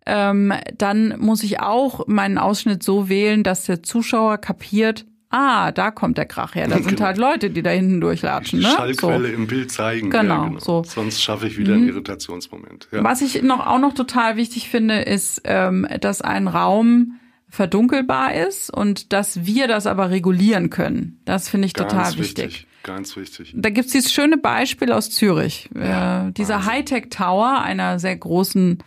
ähm, 0.05 0.53
dann 0.77 1.15
muss 1.19 1.43
ich 1.43 1.61
auch 1.61 2.07
meinen 2.07 2.39
Ausschnitt 2.39 2.83
so 2.83 3.09
wählen, 3.09 3.43
dass 3.43 3.65
der 3.65 3.83
Zuschauer 3.83 4.39
kapiert, 4.39 5.07
ah, 5.31 5.73
da 5.73 5.91
kommt 5.91 6.19
der 6.19 6.27
Krach 6.27 6.55
her. 6.55 6.69
Da 6.69 6.77
sind 6.77 6.89
genau. 6.89 7.07
halt 7.07 7.19
Leute, 7.19 7.51
die 7.51 7.62
da 7.62 7.71
hinten 7.71 8.01
durchlatschen. 8.01 8.61
Ne? 8.61 8.69
Schallquelle 8.77 9.29
so. 9.29 9.35
im 9.35 9.47
Bild 9.47 9.73
zeigen. 9.73 10.11
Genau, 10.11 10.35
ja, 10.35 10.49
genau. 10.49 10.61
So. 10.61 10.85
Sonst 10.85 11.23
schaffe 11.23 11.47
ich 11.47 11.59
wieder 11.59 11.73
einen 11.73 11.85
mhm. 11.85 11.91
Irritationsmoment. 11.91 12.89
Ja. 12.93 13.03
Was 13.03 13.23
ich 13.23 13.43
noch 13.43 13.67
auch 13.67 13.79
noch 13.79 13.95
total 13.95 14.37
wichtig 14.37 14.69
finde, 14.69 15.01
ist, 15.01 15.41
ähm, 15.45 15.87
dass 16.01 16.21
ein 16.21 16.49
Raum 16.49 17.19
verdunkelbar 17.49 18.35
ist 18.35 18.71
und 18.71 19.12
dass 19.12 19.45
wir 19.45 19.69
das 19.69 19.87
aber 19.87 20.11
regulieren 20.11 20.71
können. 20.71 21.21
Das 21.25 21.49
finde 21.49 21.67
ich 21.67 21.75
Ganz 21.75 21.93
total 21.93 22.19
wichtig. 22.19 22.45
wichtig. 22.45 22.67
Ganz 22.83 23.17
wichtig. 23.17 23.53
Da 23.57 23.71
gibt's 23.71 23.93
dieses 23.93 24.12
schöne 24.12 24.39
Beispiel 24.39 24.93
aus 24.93 25.11
Zürich. 25.11 25.71
Ja, 25.75 26.29
äh, 26.29 26.33
dieser 26.33 26.67
Hightech 26.67 27.11
Tower 27.11 27.61
einer 27.62 27.99
sehr 27.99 28.17
großen 28.17 28.83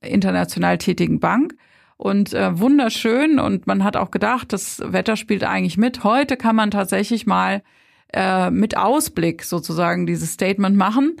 international 0.00 0.78
tätigen 0.78 1.20
Bank 1.20 1.54
und 1.96 2.34
äh, 2.34 2.58
wunderschön 2.58 3.38
und 3.38 3.66
man 3.66 3.82
hat 3.84 3.96
auch 3.96 4.10
gedacht, 4.10 4.52
das 4.52 4.82
Wetter 4.84 5.16
spielt 5.16 5.44
eigentlich 5.44 5.78
mit. 5.78 6.04
Heute 6.04 6.36
kann 6.36 6.56
man 6.56 6.70
tatsächlich 6.70 7.26
mal 7.26 7.62
äh, 8.12 8.50
mit 8.50 8.76
Ausblick 8.76 9.44
sozusagen 9.44 10.06
dieses 10.06 10.32
Statement 10.32 10.76
machen. 10.76 11.16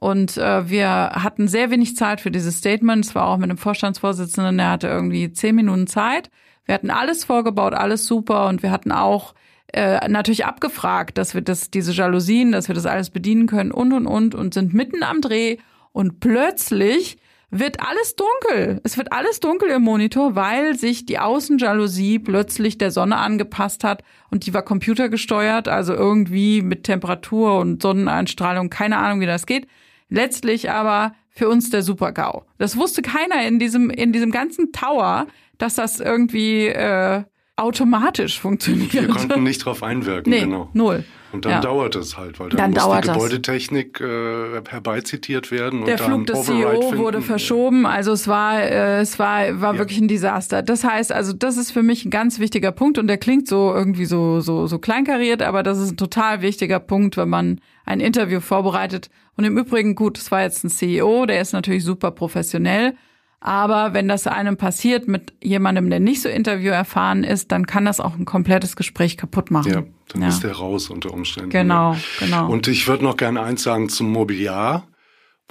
Und 0.00 0.36
äh, 0.36 0.68
wir 0.68 0.88
hatten 0.88 1.48
sehr 1.48 1.70
wenig 1.70 1.96
Zeit 1.96 2.20
für 2.20 2.30
dieses 2.30 2.58
Statement. 2.58 3.04
Es 3.04 3.14
war 3.16 3.26
auch 3.26 3.36
mit 3.38 3.50
dem 3.50 3.58
Vorstandsvorsitzenden, 3.58 4.58
der 4.58 4.70
hatte 4.70 4.86
irgendwie 4.86 5.32
zehn 5.32 5.56
Minuten 5.56 5.88
Zeit. 5.88 6.30
Wir 6.66 6.74
hatten 6.74 6.90
alles 6.90 7.24
vorgebaut, 7.24 7.74
alles 7.74 8.06
super 8.06 8.46
und 8.46 8.62
wir 8.62 8.70
hatten 8.70 8.92
auch 8.92 9.34
äh, 9.72 10.08
natürlich 10.08 10.46
abgefragt, 10.46 11.18
dass 11.18 11.34
wir 11.34 11.42
das, 11.42 11.70
diese 11.70 11.92
Jalousien, 11.92 12.52
dass 12.52 12.68
wir 12.68 12.74
das 12.74 12.86
alles 12.86 13.10
bedienen 13.10 13.46
können 13.46 13.70
und 13.70 13.92
und 13.92 14.06
und 14.06 14.34
und 14.34 14.54
sind 14.54 14.72
mitten 14.72 15.02
am 15.02 15.20
Dreh 15.20 15.58
und 15.92 16.20
plötzlich 16.20 17.18
wird 17.50 17.80
alles 17.80 18.14
dunkel. 18.14 18.80
Es 18.84 18.98
wird 18.98 19.12
alles 19.12 19.40
dunkel 19.40 19.70
im 19.70 19.82
Monitor, 19.82 20.34
weil 20.34 20.76
sich 20.76 21.06
die 21.06 21.18
Außenjalousie 21.18 22.18
plötzlich 22.18 22.76
der 22.76 22.90
Sonne 22.90 23.16
angepasst 23.16 23.84
hat 23.84 24.02
und 24.30 24.46
die 24.46 24.52
war 24.52 24.62
computergesteuert, 24.62 25.66
also 25.68 25.94
irgendwie 25.94 26.60
mit 26.60 26.84
Temperatur 26.84 27.58
und 27.58 27.80
Sonneneinstrahlung, 27.80 28.68
keine 28.68 28.98
Ahnung, 28.98 29.20
wie 29.20 29.26
das 29.26 29.46
geht. 29.46 29.66
Letztlich 30.10 30.70
aber 30.70 31.14
für 31.30 31.48
uns 31.48 31.70
der 31.70 31.82
Super-GAU. 31.82 32.44
Das 32.58 32.76
wusste 32.76 33.02
keiner 33.02 33.46
in 33.46 33.58
diesem, 33.58 33.90
in 33.90 34.12
diesem 34.12 34.30
ganzen 34.30 34.72
Tower, 34.72 35.26
dass 35.56 35.74
das 35.74 36.00
irgendwie 36.00 36.66
äh, 36.68 37.22
automatisch 37.58 38.40
funktioniert. 38.40 38.92
Wir 38.92 39.08
konnten 39.08 39.42
nicht 39.42 39.64
drauf 39.64 39.82
einwirken, 39.82 40.30
nee, 40.30 40.40
genau. 40.40 40.70
Null. 40.72 41.04
Und 41.30 41.44
dann 41.44 41.52
ja. 41.52 41.60
dauert 41.60 41.94
es 41.94 42.16
halt, 42.16 42.40
weil 42.40 42.48
dann, 42.48 42.72
dann 42.72 42.88
muss 42.88 43.00
die 43.02 43.08
Gebäudetechnik 43.08 44.00
äh, 44.00 44.62
herbeizitiert 44.66 45.50
werden. 45.50 45.84
Der 45.84 45.98
Flug 45.98 46.26
des 46.26 46.44
CEO 46.44 46.96
wurde 46.96 47.20
verschoben, 47.20 47.84
also 47.84 48.12
es 48.12 48.28
war, 48.28 48.62
äh, 48.62 49.00
es 49.00 49.18
war, 49.18 49.60
war 49.60 49.74
ja. 49.74 49.78
wirklich 49.78 50.00
ein 50.00 50.08
Desaster. 50.08 50.62
Das 50.62 50.84
heißt, 50.84 51.12
also 51.12 51.34
das 51.34 51.58
ist 51.58 51.70
für 51.70 51.82
mich 51.82 52.06
ein 52.06 52.10
ganz 52.10 52.38
wichtiger 52.38 52.72
Punkt 52.72 52.96
und 52.96 53.08
der 53.08 53.18
klingt 53.18 53.46
so 53.46 53.74
irgendwie 53.74 54.06
so, 54.06 54.40
so, 54.40 54.66
so 54.66 54.78
kleinkariert, 54.78 55.42
aber 55.42 55.62
das 55.62 55.78
ist 55.78 55.90
ein 55.90 55.96
total 55.98 56.40
wichtiger 56.40 56.80
Punkt, 56.80 57.18
wenn 57.18 57.28
man 57.28 57.60
ein 57.84 58.00
Interview 58.00 58.40
vorbereitet. 58.40 59.10
Und 59.36 59.44
im 59.44 59.58
Übrigen, 59.58 59.94
gut, 59.94 60.16
es 60.16 60.30
war 60.30 60.42
jetzt 60.42 60.64
ein 60.64 60.70
CEO, 60.70 61.26
der 61.26 61.42
ist 61.42 61.52
natürlich 61.52 61.84
super 61.84 62.10
professionell. 62.10 62.94
Aber 63.40 63.94
wenn 63.94 64.08
das 64.08 64.26
einem 64.26 64.56
passiert 64.56 65.06
mit 65.06 65.32
jemandem, 65.42 65.90
der 65.90 66.00
nicht 66.00 66.22
so 66.22 66.28
Interview 66.28 66.70
erfahren 66.70 67.22
ist, 67.22 67.52
dann 67.52 67.66
kann 67.66 67.84
das 67.84 68.00
auch 68.00 68.16
ein 68.16 68.24
komplettes 68.24 68.74
Gespräch 68.74 69.16
kaputt 69.16 69.50
machen. 69.50 69.72
Ja, 69.72 69.84
dann 70.08 70.22
ja. 70.22 70.28
ist 70.28 70.42
der 70.42 70.52
raus 70.52 70.90
unter 70.90 71.12
Umständen. 71.12 71.50
Genau, 71.50 71.92
ja. 71.92 72.00
genau. 72.18 72.50
Und 72.50 72.66
ich 72.66 72.88
würde 72.88 73.04
noch 73.04 73.16
gerne 73.16 73.40
eins 73.40 73.62
sagen 73.62 73.88
zum 73.88 74.10
Mobiliar, 74.10 74.88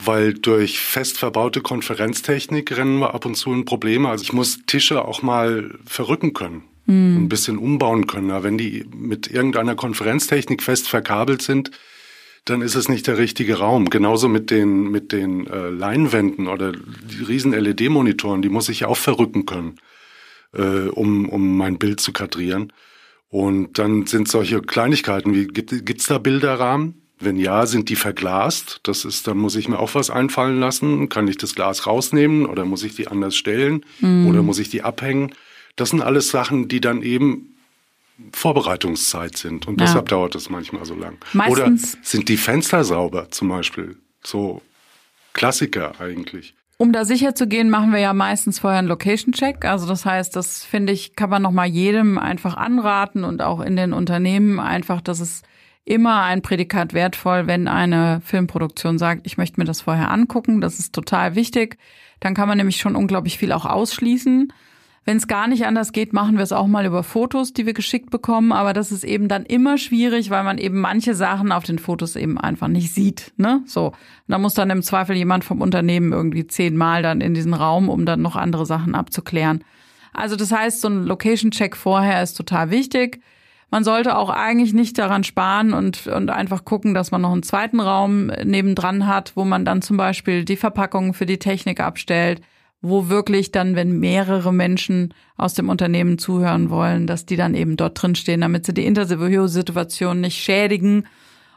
weil 0.04 0.34
durch 0.34 0.80
fest 0.80 1.17
verbaute 1.17 1.62
Konferenztechnik 1.62 2.76
rennen 2.76 3.00
wir 3.00 3.13
ab 3.13 3.26
und 3.26 3.36
zu 3.36 3.54
in 3.54 3.63
Probleme. 3.63 4.10
Also 4.10 4.23
ich 4.23 4.34
muss 4.34 4.60
Tische 4.67 5.06
auch 5.06 5.21
mal 5.21 5.71
verrücken 5.86 6.34
können. 6.34 6.63
Mhm. 6.88 7.23
Ein 7.23 7.30
bisschen 7.30 7.58
umbauen 7.58 8.06
können. 8.06 8.43
Wenn 8.43 8.58
die 8.58 8.86
mit 8.93 9.32
irgendeiner 9.32 9.76
Konferenztechnik 9.76 10.62
fest 10.62 10.89
verkabelt 10.89 11.41
sind, 11.41 11.71
dann 12.49 12.62
ist 12.62 12.75
es 12.75 12.89
nicht 12.89 13.07
der 13.07 13.17
richtige 13.17 13.60
Raum. 13.60 13.89
Genauso 13.89 14.27
mit 14.29 14.51
den, 14.51 14.89
mit 14.89 15.12
den 15.12 15.47
äh, 15.47 15.69
Leinwänden 15.69 16.47
oder 16.47 16.71
die 16.71 17.23
riesen 17.23 17.51
LED-Monitoren, 17.51 18.41
die 18.41 18.49
muss 18.49 18.69
ich 18.69 18.86
auch 18.86 18.97
verrücken 18.97 19.45
können, 19.45 19.75
äh, 20.53 20.88
um, 20.89 21.27
um 21.27 21.57
mein 21.57 21.77
Bild 21.77 21.99
zu 21.99 22.13
kadrieren. 22.13 22.71
Und 23.29 23.77
dann 23.77 24.05
sind 24.05 24.27
solche 24.27 24.62
Kleinigkeiten 24.62 25.33
wie, 25.33 25.47
gibt, 25.47 25.86
gibt's 25.86 26.07
da 26.07 26.17
Bilderrahmen? 26.17 27.01
Wenn 27.19 27.38
ja, 27.38 27.65
sind 27.65 27.89
die 27.89 27.95
verglast? 27.95 28.79
Das 28.83 29.03
ist, 29.03 29.27
dann 29.27 29.38
muss 29.38 29.55
ich 29.55 29.67
mir 29.67 29.79
auch 29.79 29.95
was 29.95 30.10
einfallen 30.10 30.60
lassen. 30.60 31.10
Kann 31.10 31.27
ich 31.27 31.38
das 31.38 31.55
Glas 31.55 31.88
rausnehmen 31.88 32.45
oder 32.45 32.63
muss 32.63 32.83
ich 32.83 32.95
die 32.95 33.07
anders 33.07 33.36
stellen 33.36 33.83
mhm. 33.99 34.27
oder 34.27 34.43
muss 34.43 34.60
ich 34.60 34.69
die 34.69 34.83
abhängen? 34.83 35.33
Das 35.75 35.89
sind 35.89 36.01
alles 36.01 36.29
Sachen, 36.29 36.67
die 36.67 36.79
dann 36.79 37.01
eben 37.01 37.57
Vorbereitungszeit 38.32 39.38
sind. 39.38 39.67
Und 39.67 39.80
ja. 39.80 39.86
deshalb 39.86 40.10
dauert 40.10 40.36
es 40.36 40.49
manchmal 40.49 40.86
so 40.86 40.95
lang. 40.95 41.17
Meistens 41.34 41.93
Oder 41.93 42.03
sind 42.03 42.30
die 42.30 42.38
Fenster 42.38 42.84
sauber 42.84 43.30
zum 43.30 43.49
Beispiel? 43.49 43.97
So 44.23 44.62
Klassiker 45.34 45.99
eigentlich. 45.99 46.56
Um 46.80 46.91
da 46.93 47.06
sicher 47.06 47.34
zu 47.34 47.47
gehen, 47.47 47.71
machen 47.71 47.91
wir 47.91 47.99
ja 47.99 48.13
meistens 48.13 48.60
vorher 48.60 48.80
einen 48.80 48.88
Location-Check. 48.88 49.65
Also 49.65 49.88
das 49.88 50.06
heißt, 50.06 50.36
das 50.36 50.63
finde 50.63 50.93
ich, 50.93 51.15
kann 51.15 51.30
man 51.30 51.41
nochmal 51.41 51.67
jedem 51.67 52.19
einfach 52.19 52.56
anraten 52.56 53.23
und 53.23 53.41
auch 53.41 53.62
in 53.62 53.75
den 53.75 53.93
Unternehmen 53.93 54.60
einfach, 54.60 55.01
dass 55.01 55.19
es 55.19 55.41
immer 55.86 56.21
ein 56.23 56.41
Prädikat 56.41 56.93
wertvoll, 56.93 57.47
wenn 57.47 57.67
eine 57.67 58.21
Filmproduktion 58.23 58.99
sagt, 58.99 59.25
ich 59.25 59.38
möchte 59.38 59.60
mir 59.60 59.65
das 59.65 59.82
vorher 59.82 60.12
angucken. 60.12 60.62
Das 60.62 60.77
ist 60.77 60.93
total 60.93 61.36
wichtig. 61.36 61.77
Dann 62.19 62.36
kann 62.36 62.47
man 62.47 62.58
nämlich 62.58 62.77
schon 62.77 62.95
unglaublich 62.95 63.38
viel 63.38 63.51
auch 63.53 63.65
ausschließen. 63.65 64.53
Wenn 65.08 65.15
es 65.15 65.28
gar 65.28 65.48
nicht 65.48 65.65
anders 65.65 65.93
geht, 65.93 66.12
machen 66.12 66.36
wir 66.36 66.43
es 66.43 66.52
auch 66.52 66.67
mal 66.67 66.86
über 66.86 67.02
Fotos, 67.02 67.54
die 67.54 67.65
wir 67.65 67.72
geschickt 67.72 68.10
bekommen. 68.10 68.52
Aber 68.52 68.74
das 68.74 68.91
ist 68.91 69.06
eben 69.06 69.30
dann 69.30 69.46
immer 69.46 69.78
schwierig, 69.78 70.32
weil 70.32 70.43
man 70.43 70.58
eben 70.58 70.82
manche 70.82 71.13
Sachen 71.13 71.54
auf 71.54 71.63
den 71.63 71.80
Fotos 71.80 72.17
eben 72.17 72.38
einfach 72.38 72.67
nicht 72.67 72.93
sieht. 72.93 73.32
Ne? 73.38 73.62
So. 73.67 73.93
Da 74.28 74.38
muss 74.38 74.54
dann 74.54 74.70
im 74.70 74.84
Zweifel 74.84 75.15
jemand 75.15 75.46
vom 75.46 75.62
Unternehmen 75.62 76.12
irgendwie 76.12 76.46
zehnmal 76.46 77.04
dann 77.04 77.22
in 77.22 77.34
diesen 77.34 77.54
Raum, 77.54 77.88
um 77.88 78.06
dann 78.06 78.22
noch 78.22 78.36
andere 78.36 78.65
Sachen 78.65 78.96
abzuklären. 78.96 79.63
Also 80.12 80.36
das 80.36 80.52
heißt, 80.52 80.82
so 80.82 80.89
ein 80.89 81.06
Location-Check 81.06 81.78
vorher 81.78 82.22
ist 82.22 82.34
total 82.34 82.70
wichtig. 82.70 83.22
Man 83.72 83.86
sollte 83.86 84.17
auch 84.17 84.30
eigentlich 84.30 84.74
nicht 84.74 84.98
daran 84.98 85.24
sparen 85.24 85.72
und, 85.72 86.08
und 86.08 86.30
einfach 86.30 86.65
gucken, 86.65 86.93
dass 86.93 87.12
man 87.12 87.22
noch 87.22 87.32
einen 87.32 87.43
zweiten 87.43 87.80
Raum 87.80 88.26
nebendran 88.43 89.08
hat, 89.08 89.38
wo 89.38 89.46
man 89.46 89.63
dann 89.63 89.82
zum 89.82 89.96
Beispiel 89.96 90.43
die 90.43 90.58
Verpackungen 90.58 91.13
für 91.13 91.26
die 91.26 91.39
Technik 91.39 91.80
abstellt, 91.80 92.41
wo 92.81 93.09
wirklich 93.09 93.51
dann, 93.51 93.75
wenn 93.75 93.99
mehrere 93.99 94.53
Menschen 94.53 95.13
aus 95.35 95.53
dem 95.53 95.69
Unternehmen 95.69 96.17
zuhören 96.17 96.69
wollen, 96.69 97.07
dass 97.07 97.25
die 97.25 97.35
dann 97.35 97.55
eben 97.55 97.75
dort 97.75 98.01
drin 98.01 98.15
stehen, 98.15 98.41
damit 98.41 98.65
sie 98.65 98.73
die 98.73 98.85
Interview-Situation 98.85 100.21
nicht 100.21 100.37
schädigen. 100.37 101.07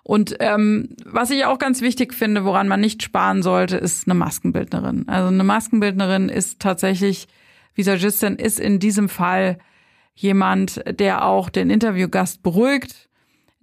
Und 0.02 0.36
ähm, 0.40 0.96
was 1.04 1.30
ich 1.30 1.44
auch 1.44 1.58
ganz 1.58 1.82
wichtig 1.82 2.14
finde, 2.14 2.44
woran 2.44 2.68
man 2.68 2.80
nicht 2.80 3.02
sparen 3.02 3.42
sollte, 3.42 3.76
ist 3.76 4.08
eine 4.08 4.14
Maskenbildnerin. 4.14 5.06
Also 5.08 5.28
eine 5.28 5.44
Maskenbildnerin 5.44 6.30
ist 6.30 6.58
tatsächlich, 6.58 7.28
Visagistin 7.74 8.36
ist 8.36 8.58
in 8.58 8.78
diesem 8.78 9.08
Fall 9.08 9.58
jemand, 10.14 10.82
der 10.88 11.24
auch 11.24 11.50
den 11.50 11.68
Interviewgast 11.70 12.42
beruhigt, 12.42 13.09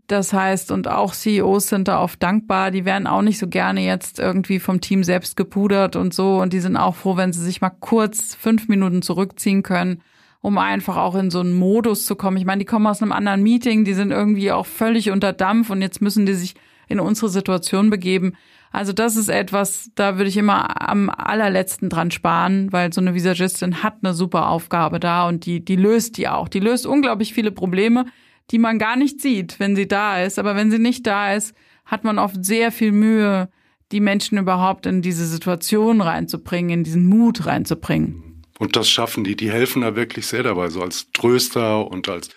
das 0.07 0.31
heißt, 0.31 0.71
und 0.71 0.87
auch 0.87 1.13
CEOs 1.13 1.67
sind 1.67 1.89
da 1.89 2.01
oft 2.01 2.23
dankbar, 2.23 2.71
die 2.71 2.85
werden 2.85 3.07
auch 3.07 3.21
nicht 3.21 3.37
so 3.37 3.47
gerne 3.47 3.81
jetzt 3.81 4.19
irgendwie 4.19 4.59
vom 4.59 4.79
Team 4.79 5.03
selbst 5.03 5.35
gepudert 5.35 5.97
und 5.97 6.13
so. 6.13 6.37
Und 6.41 6.53
die 6.53 6.61
sind 6.61 6.77
auch 6.77 6.95
froh, 6.95 7.17
wenn 7.17 7.33
sie 7.33 7.43
sich 7.43 7.59
mal 7.59 7.69
kurz 7.69 8.33
fünf 8.33 8.69
Minuten 8.69 9.01
zurückziehen 9.01 9.63
können, 9.63 10.01
um 10.39 10.57
einfach 10.57 10.95
auch 10.95 11.15
in 11.15 11.29
so 11.29 11.41
einen 11.41 11.53
Modus 11.53 12.05
zu 12.05 12.15
kommen. 12.15 12.37
Ich 12.37 12.45
meine, 12.45 12.59
die 12.59 12.65
kommen 12.65 12.87
aus 12.87 13.01
einem 13.01 13.11
anderen 13.11 13.43
Meeting, 13.43 13.83
die 13.83 13.93
sind 13.93 14.11
irgendwie 14.11 14.51
auch 14.53 14.65
völlig 14.65 15.11
unter 15.11 15.33
Dampf 15.33 15.69
und 15.69 15.81
jetzt 15.81 16.01
müssen 16.01 16.25
die 16.25 16.35
sich 16.35 16.55
in 16.87 17.01
unsere 17.01 17.27
Situation 17.27 17.89
begeben. 17.89 18.33
Also 18.71 18.93
das 18.93 19.17
ist 19.17 19.27
etwas, 19.27 19.91
da 19.95 20.17
würde 20.17 20.29
ich 20.29 20.37
immer 20.37 20.89
am 20.89 21.09
allerletzten 21.09 21.89
dran 21.89 22.11
sparen, 22.11 22.71
weil 22.71 22.93
so 22.93 23.01
eine 23.01 23.13
Visagistin 23.13 23.83
hat 23.83 23.95
eine 24.03 24.13
super 24.13 24.49
Aufgabe 24.49 25.01
da 25.01 25.27
und 25.27 25.45
die, 25.45 25.63
die 25.63 25.75
löst 25.75 26.17
die 26.17 26.29
auch. 26.29 26.47
Die 26.47 26.59
löst 26.59 26.85
unglaublich 26.85 27.33
viele 27.33 27.51
Probleme 27.51 28.05
die 28.51 28.59
man 28.59 28.79
gar 28.79 28.95
nicht 28.95 29.21
sieht, 29.21 29.59
wenn 29.59 29.75
sie 29.75 29.87
da 29.87 30.21
ist. 30.23 30.39
Aber 30.39 30.55
wenn 30.55 30.71
sie 30.71 30.79
nicht 30.79 31.05
da 31.05 31.33
ist, 31.33 31.53
hat 31.85 32.03
man 32.03 32.19
oft 32.19 32.43
sehr 32.43 32.71
viel 32.71 32.91
Mühe, 32.91 33.49
die 33.91 33.99
Menschen 33.99 34.37
überhaupt 34.37 34.85
in 34.85 35.01
diese 35.01 35.25
Situation 35.25 36.01
reinzubringen, 36.01 36.79
in 36.79 36.83
diesen 36.83 37.05
Mut 37.05 37.45
reinzubringen. 37.45 38.43
Und 38.59 38.75
das 38.75 38.89
schaffen 38.89 39.23
die. 39.23 39.35
Die 39.35 39.51
helfen 39.51 39.81
da 39.81 39.95
wirklich 39.95 40.27
sehr 40.27 40.43
dabei, 40.43 40.69
so 40.69 40.81
als 40.81 41.11
Tröster 41.11 41.89
und 41.89 42.09
als 42.09 42.29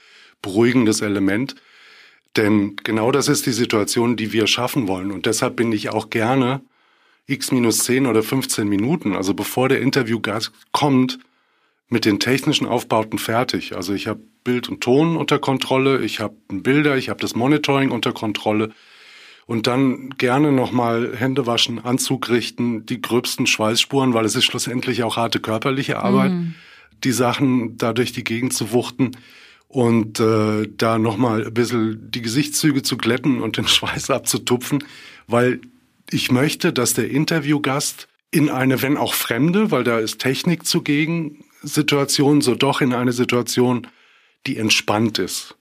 beruhigendes 0.42 1.00
Element. 1.00 1.56
Denn 2.36 2.76
genau 2.76 3.10
das 3.10 3.28
ist 3.28 3.46
die 3.46 3.52
Situation, 3.52 4.16
die 4.16 4.32
wir 4.32 4.46
schaffen 4.46 4.86
wollen. 4.86 5.10
Und 5.10 5.26
deshalb 5.26 5.56
bin 5.56 5.72
ich 5.72 5.90
auch 5.90 6.10
gerne 6.10 6.62
x 7.26 7.52
minus 7.52 7.84
10 7.84 8.06
oder 8.06 8.22
15 8.22 8.68
Minuten, 8.68 9.14
also 9.14 9.34
bevor 9.34 9.68
der 9.68 9.80
Interviewgast 9.80 10.52
kommt, 10.72 11.18
mit 11.88 12.04
den 12.04 12.20
technischen 12.20 12.66
Aufbauten 12.66 13.18
fertig. 13.18 13.74
Also 13.76 13.94
ich 13.94 14.06
habe 14.06 14.20
Bild 14.44 14.68
und 14.68 14.80
Ton 14.80 15.16
unter 15.16 15.38
Kontrolle, 15.38 16.00
ich 16.00 16.20
habe 16.20 16.34
Bilder, 16.48 16.96
ich 16.96 17.08
habe 17.08 17.20
das 17.20 17.34
Monitoring 17.34 17.90
unter 17.90 18.12
Kontrolle 18.12 18.70
und 19.46 19.66
dann 19.66 20.10
gerne 20.10 20.52
nochmal 20.52 21.16
Hände 21.16 21.46
waschen, 21.46 21.84
Anzug 21.84 22.28
richten, 22.28 22.86
die 22.86 23.02
gröbsten 23.02 23.46
Schweißspuren, 23.46 24.14
weil 24.14 24.24
es 24.24 24.36
ist 24.36 24.44
schlussendlich 24.44 25.02
auch 25.02 25.16
harte 25.16 25.40
körperliche 25.40 25.98
Arbeit, 25.98 26.30
mhm. 26.30 26.54
die 27.02 27.12
Sachen 27.12 27.76
da 27.76 27.92
durch 27.92 28.12
die 28.12 28.24
Gegend 28.24 28.52
zu 28.52 28.72
wuchten 28.72 29.12
und 29.66 30.20
äh, 30.20 30.68
da 30.76 30.98
nochmal 30.98 31.46
ein 31.46 31.54
bisschen 31.54 32.10
die 32.10 32.22
Gesichtszüge 32.22 32.82
zu 32.82 32.96
glätten 32.96 33.40
und 33.40 33.56
den 33.56 33.66
Schweiß 33.68 34.10
abzutupfen, 34.10 34.84
weil 35.26 35.60
ich 36.10 36.30
möchte, 36.30 36.72
dass 36.72 36.94
der 36.94 37.10
Interviewgast 37.10 38.08
in 38.30 38.50
eine, 38.50 38.82
wenn 38.82 38.96
auch 38.96 39.14
fremde, 39.14 39.70
weil 39.70 39.84
da 39.84 39.98
ist 39.98 40.18
Technik 40.18 40.64
zugegen, 40.64 41.44
Situation, 41.62 42.40
so 42.40 42.54
doch 42.54 42.80
in 42.80 42.94
eine 42.94 43.12
Situation, 43.12 43.86
die 44.46 44.56
entspannt 44.56 45.18
ist, 45.18 45.56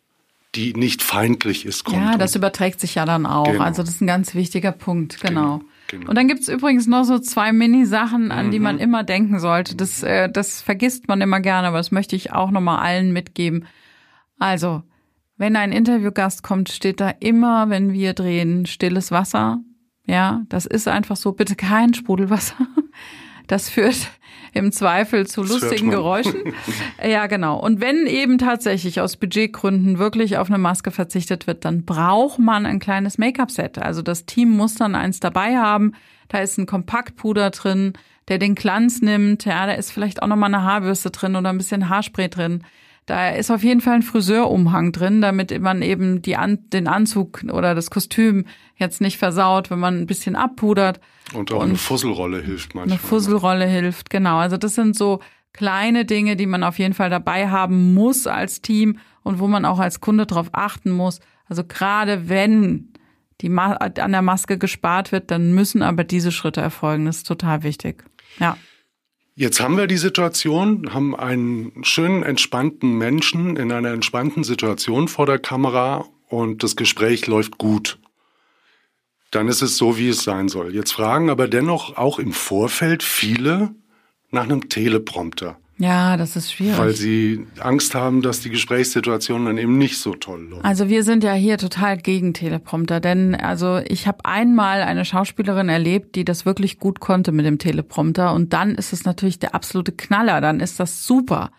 die 0.56 0.74
nicht 0.74 1.02
feindlich 1.02 1.66
ist. 1.66 1.84
Kommt. 1.84 1.98
Ja, 1.98 2.18
das 2.18 2.36
überträgt 2.36 2.80
sich 2.80 2.96
ja 2.96 3.06
dann 3.06 3.26
auch. 3.26 3.46
Genau. 3.46 3.64
Also 3.64 3.84
das 3.84 3.92
ist 3.92 4.02
ein 4.02 4.08
ganz 4.08 4.36
wichtiger 4.36 4.72
Punkt, 4.72 5.20
genau. 5.22 5.58
genau. 5.58 5.70
Genau. 5.90 6.08
Und 6.10 6.16
dann 6.16 6.28
gibt's 6.28 6.48
übrigens 6.48 6.86
noch 6.86 7.04
so 7.04 7.18
zwei 7.18 7.52
Mini-Sachen, 7.52 8.32
an 8.32 8.48
mhm. 8.48 8.52
die 8.52 8.60
man 8.60 8.76
mhm. 8.76 8.82
immer 8.82 9.04
denken 9.04 9.40
sollte. 9.40 9.76
Das, 9.76 10.04
äh, 10.04 10.30
das 10.30 10.62
vergisst 10.62 11.08
man 11.08 11.20
immer 11.20 11.40
gerne, 11.40 11.68
aber 11.68 11.78
das 11.78 11.92
möchte 11.92 12.16
ich 12.16 12.32
auch 12.32 12.52
nochmal 12.52 12.80
allen 12.80 13.12
mitgeben. 13.12 13.66
Also, 14.38 14.84
wenn 15.38 15.56
ein 15.56 15.72
Interviewgast 15.72 16.44
kommt, 16.44 16.70
steht 16.70 17.00
da 17.02 17.10
immer, 17.10 17.70
wenn 17.70 17.92
wir 17.92 18.14
drehen, 18.14 18.68
stilles 18.68 19.12
Wasser. 19.12 19.60
Ja, 20.06 20.44
das 20.50 20.66
ist 20.66 20.88
einfach 20.88 21.16
so. 21.16 21.32
Bitte 21.32 21.56
kein 21.56 21.94
Sprudelwasser. 21.94 22.56
Das 23.50 23.68
führt 23.68 23.98
im 24.54 24.72
Zweifel 24.72 25.26
zu 25.26 25.42
das 25.42 25.50
lustigen 25.50 25.90
Geräuschen. 25.90 26.54
ja, 27.04 27.26
genau. 27.26 27.60
Und 27.60 27.82
wenn 27.82 28.06
eben 28.06 28.38
tatsächlich 28.38 29.02
aus 29.02 29.18
Budgetgründen 29.18 29.98
wirklich 29.98 30.38
auf 30.38 30.50
eine 30.50 30.60
Maske 30.60 30.92
verzichtet 30.92 31.48
wird, 31.48 31.66
dann 31.66 31.84
braucht 31.84 32.38
man 32.38 32.68
ein 32.68 32.80
kleines 32.80 33.18
Make-up-Set. 33.18 33.80
Also 33.80 34.04
das 34.04 34.26
Team 34.26 34.56
muss 34.56 34.76
dann 34.76 34.94
eins 34.94 35.20
dabei 35.20 35.58
haben. 35.58 35.94
Da 36.28 36.40
ist 36.40 36.60
ein 36.60 36.68
Kompaktpuder 36.68 37.50
drin, 37.50 37.94
der 38.28 38.38
den 38.38 38.54
Glanz 38.54 39.02
nimmt. 39.02 39.46
Ja, 39.46 39.66
da 39.66 39.74
ist 39.74 39.92
vielleicht 39.92 40.22
auch 40.22 40.28
noch 40.28 40.36
mal 40.36 40.46
eine 40.46 40.64
Haarbürste 40.64 41.10
drin 41.10 41.36
oder 41.36 41.50
ein 41.50 41.58
bisschen 41.58 41.90
Haarspray 41.90 42.30
drin. 42.30 42.64
Da 43.06 43.30
ist 43.30 43.50
auf 43.50 43.64
jeden 43.64 43.82
Fall 43.82 43.96
ein 43.96 44.04
Friseurumhang 44.04 44.92
drin, 44.92 45.22
damit 45.22 45.58
man 45.60 45.82
eben 45.82 46.22
die 46.22 46.36
An 46.36 46.70
den 46.70 46.88
Anzug 46.88 47.44
oder 47.52 47.74
das 47.74 47.90
Kostüm 47.90 48.46
jetzt 48.76 49.02
nicht 49.02 49.18
versaut, 49.18 49.72
wenn 49.72 49.80
man 49.80 50.00
ein 50.00 50.06
bisschen 50.06 50.36
abpudert. 50.36 51.00
Und 51.34 51.52
auch 51.52 51.62
Und 51.62 51.70
eine 51.70 51.78
Fusselrolle 51.78 52.42
hilft 52.42 52.76
manchmal. 52.76 52.98
Eine 52.98 53.08
Fusselrolle 53.08 53.66
hilft, 53.66 54.10
genau. 54.10 54.38
Also 54.38 54.58
das 54.58 54.76
sind 54.76 54.96
so 54.96 55.20
kleine 55.54 56.06
Dinge, 56.06 56.36
die 56.36 56.46
man 56.46 56.64
auf 56.64 56.78
jeden 56.78 56.94
Fall 56.94 57.10
dabei 57.10 57.50
haben 57.50 57.94
muss 57.94 58.28
als 58.28 58.62
Team 58.62 59.00
und 59.24 59.40
wo 59.40 59.48
man 59.48 59.66
auch 59.66 59.80
als 59.80 60.00
Kunde 60.00 60.26
darauf 60.26 60.50
achten 60.52 60.92
muss. 60.92 61.20
Also 61.48 61.64
gerade 61.64 62.30
wenn 62.30 62.94
die 63.42 63.50
an 63.50 64.12
der 64.12 64.22
Maske 64.22 64.58
gespart 64.58 65.12
wird, 65.12 65.32
dann 65.32 65.54
müssen 65.54 65.82
aber 65.82 66.04
diese 66.04 66.32
Schritte 66.32 66.62
erfolgen. 66.62 67.06
Das 67.06 67.18
ist 67.18 67.28
total 67.28 67.64
wichtig. 67.64 68.04
Ja. 68.40 68.58
Jetzt 69.40 69.62
haben 69.62 69.78
wir 69.78 69.88
die 69.88 69.96
Situation, 69.96 70.94
haben 70.94 71.16
einen 71.16 71.86
schönen, 71.86 72.24
entspannten 72.24 72.98
Menschen 72.98 73.56
in 73.56 73.72
einer 73.72 73.94
entspannten 73.94 74.44
Situation 74.44 75.08
vor 75.08 75.26
der 75.26 75.40
Kamera 75.40 76.06
und 76.28 76.62
das 76.62 76.76
Gespräch 76.76 77.26
läuft 77.26 77.58
gut. 77.58 78.00
Dann 79.32 79.48
ist 79.48 79.62
es 79.62 79.78
so, 79.78 79.98
wie 79.98 80.10
es 80.10 80.26
sein 80.26 80.50
soll. 80.50 80.76
Jetzt 80.76 80.92
fragen 80.92 81.30
aber 81.30 81.48
dennoch 81.48 81.96
auch 81.96 82.20
im 82.20 82.34
Vorfeld 82.34 83.02
viele 83.02 83.74
nach 84.30 84.44
einem 84.44 84.68
Teleprompter. 84.68 85.58
Ja, 85.82 86.18
das 86.18 86.36
ist 86.36 86.52
schwierig. 86.52 86.78
Weil 86.78 86.94
sie 86.94 87.48
Angst 87.62 87.96
haben, 87.96 88.22
dass 88.22 88.42
die 88.42 88.50
Gesprächssituation 88.50 89.46
dann 89.46 89.58
eben 89.58 89.78
nicht 89.78 89.98
so 89.98 90.14
toll 90.14 90.42
läuft. 90.50 90.66
Also 90.66 90.90
wir 90.90 91.04
sind 91.04 91.24
ja 91.24 91.32
hier 91.32 91.58
total 91.58 91.98
gegen 91.98 92.34
Teleprompter, 92.34 93.00
denn 93.00 93.34
also 93.34 93.78
ich 93.88 94.06
habe 94.06 94.26
einmal 94.26 94.82
eine 94.82 95.06
Schauspielerin 95.06 95.70
erlebt, 95.70 96.16
die 96.16 96.26
das 96.26 96.46
wirklich 96.46 96.80
gut 96.80 97.00
konnte 97.00 97.32
mit 97.32 97.46
dem 97.46 97.60
Teleprompter 97.60 98.34
und 98.34 98.52
dann 98.52 98.76
ist 98.76 98.92
es 98.92 99.06
natürlich 99.06 99.40
der 99.40 99.56
absolute 99.56 99.94
Knaller, 99.94 100.42
dann 100.42 100.60
ist 100.60 100.82
das 100.82 101.06
super. 101.06 101.50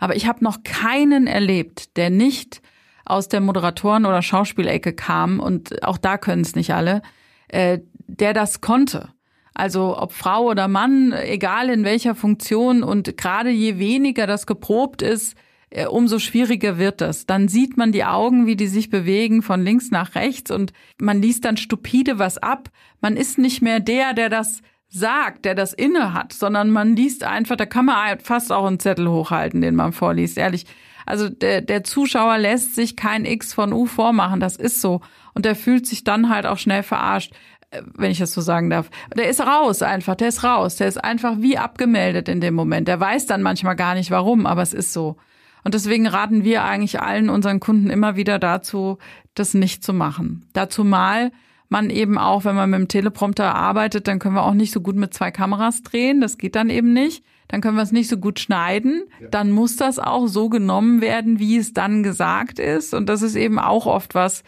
Aber 0.00 0.16
ich 0.16 0.26
habe 0.26 0.42
noch 0.42 0.64
keinen 0.64 1.28
erlebt, 1.28 1.96
der 1.96 2.10
nicht 2.10 2.60
aus 3.04 3.28
der 3.28 3.40
Moderatoren- 3.40 4.06
oder 4.06 4.22
Schauspielecke 4.22 4.92
kam 4.92 5.38
und 5.38 5.84
auch 5.84 5.98
da 5.98 6.18
können 6.18 6.42
es 6.42 6.56
nicht 6.56 6.74
alle, 6.74 7.00
äh, 7.46 7.78
der 8.08 8.32
das 8.32 8.60
konnte. 8.60 9.10
Also 9.58 9.98
ob 9.98 10.12
Frau 10.12 10.44
oder 10.44 10.68
Mann, 10.68 11.12
egal 11.12 11.68
in 11.68 11.82
welcher 11.82 12.14
Funktion 12.14 12.84
und 12.84 13.16
gerade 13.16 13.50
je 13.50 13.78
weniger 13.78 14.28
das 14.28 14.46
geprobt 14.46 15.02
ist, 15.02 15.36
äh, 15.70 15.86
umso 15.86 16.20
schwieriger 16.20 16.78
wird 16.78 17.00
das. 17.00 17.26
Dann 17.26 17.48
sieht 17.48 17.76
man 17.76 17.90
die 17.90 18.04
Augen, 18.04 18.46
wie 18.46 18.54
die 18.54 18.68
sich 18.68 18.88
bewegen 18.88 19.42
von 19.42 19.64
links 19.64 19.90
nach 19.90 20.14
rechts 20.14 20.52
und 20.52 20.72
man 21.00 21.20
liest 21.20 21.44
dann 21.44 21.56
stupide 21.56 22.20
was 22.20 22.38
ab. 22.38 22.70
Man 23.00 23.16
ist 23.16 23.36
nicht 23.36 23.60
mehr 23.60 23.80
der, 23.80 24.14
der 24.14 24.28
das 24.28 24.62
sagt, 24.88 25.44
der 25.44 25.56
das 25.56 25.72
inne 25.72 26.14
hat, 26.14 26.32
sondern 26.32 26.70
man 26.70 26.94
liest 26.94 27.24
einfach, 27.24 27.56
da 27.56 27.66
kann 27.66 27.86
man 27.86 28.20
fast 28.20 28.52
auch 28.52 28.64
einen 28.64 28.78
Zettel 28.78 29.10
hochhalten, 29.10 29.60
den 29.60 29.74
man 29.74 29.92
vorliest, 29.92 30.38
ehrlich. 30.38 30.66
Also 31.04 31.28
der, 31.28 31.62
der 31.62 31.82
Zuschauer 31.82 32.38
lässt 32.38 32.76
sich 32.76 32.94
kein 32.94 33.24
X 33.24 33.54
von 33.54 33.72
U 33.72 33.86
vormachen, 33.86 34.38
das 34.38 34.54
ist 34.54 34.80
so. 34.80 35.00
Und 35.34 35.46
der 35.46 35.56
fühlt 35.56 35.84
sich 35.84 36.04
dann 36.04 36.28
halt 36.28 36.46
auch 36.46 36.58
schnell 36.58 36.84
verarscht 36.84 37.32
wenn 37.70 38.10
ich 38.10 38.18
das 38.18 38.32
so 38.32 38.40
sagen 38.40 38.70
darf. 38.70 38.90
Der 39.14 39.28
ist 39.28 39.40
raus 39.40 39.82
einfach, 39.82 40.14
der 40.14 40.28
ist 40.28 40.44
raus, 40.44 40.76
der 40.76 40.88
ist 40.88 41.02
einfach 41.02 41.36
wie 41.38 41.58
abgemeldet 41.58 42.28
in 42.28 42.40
dem 42.40 42.54
Moment. 42.54 42.88
Der 42.88 42.98
weiß 42.98 43.26
dann 43.26 43.42
manchmal 43.42 43.76
gar 43.76 43.94
nicht 43.94 44.10
warum, 44.10 44.46
aber 44.46 44.62
es 44.62 44.72
ist 44.72 44.92
so. 44.92 45.16
Und 45.64 45.74
deswegen 45.74 46.06
raten 46.06 46.44
wir 46.44 46.64
eigentlich 46.64 47.00
allen 47.00 47.28
unseren 47.28 47.60
Kunden 47.60 47.90
immer 47.90 48.16
wieder 48.16 48.38
dazu, 48.38 48.98
das 49.34 49.54
nicht 49.54 49.84
zu 49.84 49.92
machen. 49.92 50.46
Dazu 50.52 50.84
mal 50.84 51.30
man 51.68 51.90
eben 51.90 52.16
auch, 52.16 52.46
wenn 52.46 52.56
man 52.56 52.70
mit 52.70 52.80
dem 52.80 52.88
Teleprompter 52.88 53.54
arbeitet, 53.54 54.08
dann 54.08 54.18
können 54.18 54.34
wir 54.34 54.44
auch 54.44 54.54
nicht 54.54 54.72
so 54.72 54.80
gut 54.80 54.96
mit 54.96 55.12
zwei 55.12 55.30
Kameras 55.30 55.82
drehen. 55.82 56.22
Das 56.22 56.38
geht 56.38 56.56
dann 56.56 56.70
eben 56.70 56.94
nicht. 56.94 57.22
Dann 57.48 57.60
können 57.60 57.76
wir 57.76 57.82
es 57.82 57.92
nicht 57.92 58.08
so 58.08 58.16
gut 58.16 58.40
schneiden. 58.40 59.04
Dann 59.30 59.50
muss 59.50 59.76
das 59.76 59.98
auch 59.98 60.26
so 60.26 60.48
genommen 60.48 61.02
werden, 61.02 61.38
wie 61.38 61.58
es 61.58 61.74
dann 61.74 62.02
gesagt 62.02 62.58
ist. 62.58 62.94
Und 62.94 63.10
das 63.10 63.20
ist 63.20 63.36
eben 63.36 63.58
auch 63.58 63.84
oft 63.84 64.14
was, 64.14 64.44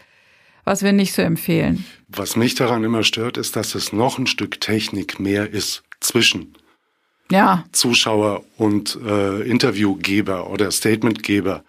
was 0.63 0.83
wir 0.83 0.93
nicht 0.93 1.13
so 1.13 1.21
empfehlen. 1.21 1.85
Was 2.07 2.35
mich 2.35 2.55
daran 2.55 2.83
immer 2.83 3.03
stört, 3.03 3.37
ist, 3.37 3.55
dass 3.55 3.75
es 3.75 3.93
noch 3.93 4.17
ein 4.17 4.27
Stück 4.27 4.59
Technik 4.61 5.19
mehr 5.19 5.49
ist 5.49 5.83
zwischen 5.99 6.53
ja. 7.31 7.63
Zuschauer 7.71 8.43
und 8.57 8.97
äh, 9.03 9.41
Interviewgeber 9.41 10.49
oder 10.49 10.69
Statementgeber. 10.71 11.63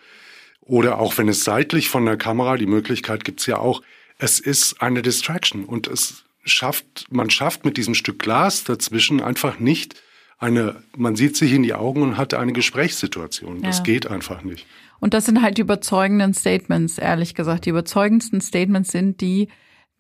Oder 0.61 0.99
auch 0.99 1.19
wenn 1.19 1.29
es 1.29 1.45
seitlich 1.45 1.89
von 1.89 2.05
der 2.05 2.17
Kamera, 2.17 2.57
die 2.57 2.67
Möglichkeit 2.67 3.25
gibt's 3.25 3.47
ja 3.47 3.59
auch, 3.59 3.83
es 4.19 4.39
ist 4.41 4.81
eine 4.81 5.03
Distraction 5.03 5.65
und 5.65 5.87
es 5.89 6.25
schafft, 6.45 7.07
man 7.11 7.31
schafft 7.31 7.65
mit 7.65 7.77
diesem 7.77 7.95
Stück 7.95 8.19
Glas 8.19 8.65
dazwischen 8.65 9.21
einfach 9.21 9.59
nicht 9.59 10.01
eine, 10.39 10.83
man 10.97 11.15
sieht 11.15 11.37
sich 11.37 11.53
in 11.53 11.63
die 11.63 11.75
Augen 11.75 12.03
und 12.03 12.17
hat 12.17 12.35
eine 12.35 12.53
Gesprächssituation. 12.53 13.63
Das 13.63 13.79
ja. 13.79 13.85
geht 13.85 14.09
einfach 14.09 14.43
nicht. 14.43 14.67
Und 15.03 15.15
das 15.15 15.25
sind 15.25 15.43
halt 15.43 15.59
die 15.59 15.63
überzeugenden 15.63 16.33
Statements, 16.33 16.97
ehrlich 16.97 17.35
gesagt. 17.35 17.67
Die 17.67 17.71
überzeugendsten 17.71 18.41
Statements 18.41 18.93
sind 18.93 19.21
die, 19.21 19.49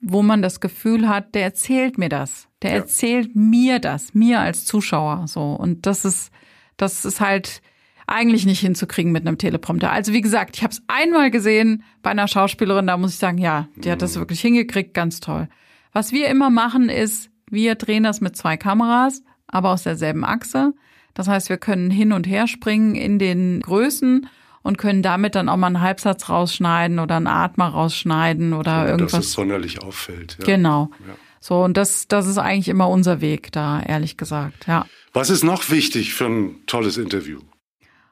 wo 0.00 0.22
man 0.22 0.42
das 0.42 0.60
Gefühl 0.60 1.08
hat, 1.08 1.34
der 1.34 1.42
erzählt 1.42 1.98
mir 1.98 2.08
das. 2.08 2.46
Der 2.62 2.70
ja. 2.70 2.76
erzählt 2.76 3.34
mir 3.34 3.80
das, 3.80 4.14
mir 4.14 4.38
als 4.38 4.64
Zuschauer, 4.64 5.26
so. 5.26 5.54
Und 5.54 5.86
das 5.86 6.04
ist, 6.04 6.30
das 6.76 7.04
ist 7.04 7.20
halt 7.20 7.62
eigentlich 8.06 8.46
nicht 8.46 8.60
hinzukriegen 8.60 9.10
mit 9.10 9.26
einem 9.26 9.38
Teleprompter. 9.38 9.90
Also 9.90 10.12
wie 10.12 10.20
gesagt, 10.20 10.56
ich 10.56 10.62
habe 10.62 10.72
es 10.72 10.82
einmal 10.86 11.32
gesehen 11.32 11.82
bei 12.02 12.10
einer 12.10 12.28
Schauspielerin, 12.28 12.86
da 12.86 12.96
muss 12.96 13.14
ich 13.14 13.18
sagen, 13.18 13.38
ja, 13.38 13.66
die 13.74 13.90
hat 13.90 14.02
das 14.02 14.14
mhm. 14.14 14.20
wirklich 14.20 14.40
hingekriegt, 14.40 14.94
ganz 14.94 15.18
toll. 15.18 15.48
Was 15.92 16.12
wir 16.12 16.28
immer 16.28 16.48
machen 16.48 16.88
ist, 16.88 17.28
wir 17.50 17.74
drehen 17.74 18.04
das 18.04 18.20
mit 18.20 18.36
zwei 18.36 18.56
Kameras, 18.56 19.24
aber 19.48 19.70
aus 19.70 19.82
derselben 19.82 20.24
Achse. 20.24 20.74
Das 21.12 21.26
heißt, 21.26 21.48
wir 21.48 21.58
können 21.58 21.90
hin 21.90 22.12
und 22.12 22.28
her 22.28 22.46
springen 22.46 22.94
in 22.94 23.18
den 23.18 23.62
Größen 23.62 24.28
und 24.62 24.78
können 24.78 25.02
damit 25.02 25.34
dann 25.34 25.48
auch 25.48 25.56
mal 25.56 25.68
einen 25.68 25.80
Halbsatz 25.80 26.28
rausschneiden 26.28 26.98
oder 26.98 27.16
einen 27.16 27.26
Atmer 27.26 27.68
rausschneiden 27.68 28.52
oder 28.52 28.82
so, 28.82 28.88
irgendwas. 28.88 29.12
Dass 29.12 29.26
es 29.26 29.32
sonderlich 29.32 29.82
auffällt. 29.82 30.36
Ja. 30.40 30.44
Genau. 30.46 30.90
Ja. 31.06 31.14
So, 31.40 31.62
und 31.62 31.76
das, 31.76 32.06
das 32.06 32.26
ist 32.26 32.38
eigentlich 32.38 32.68
immer 32.68 32.88
unser 32.88 33.20
Weg 33.20 33.50
da, 33.52 33.82
ehrlich 33.82 34.16
gesagt, 34.16 34.66
ja. 34.68 34.86
Was 35.12 35.28
ist 35.28 35.42
noch 35.42 35.70
wichtig 35.70 36.14
für 36.14 36.26
ein 36.26 36.66
tolles 36.66 36.96
Interview? 36.96 37.40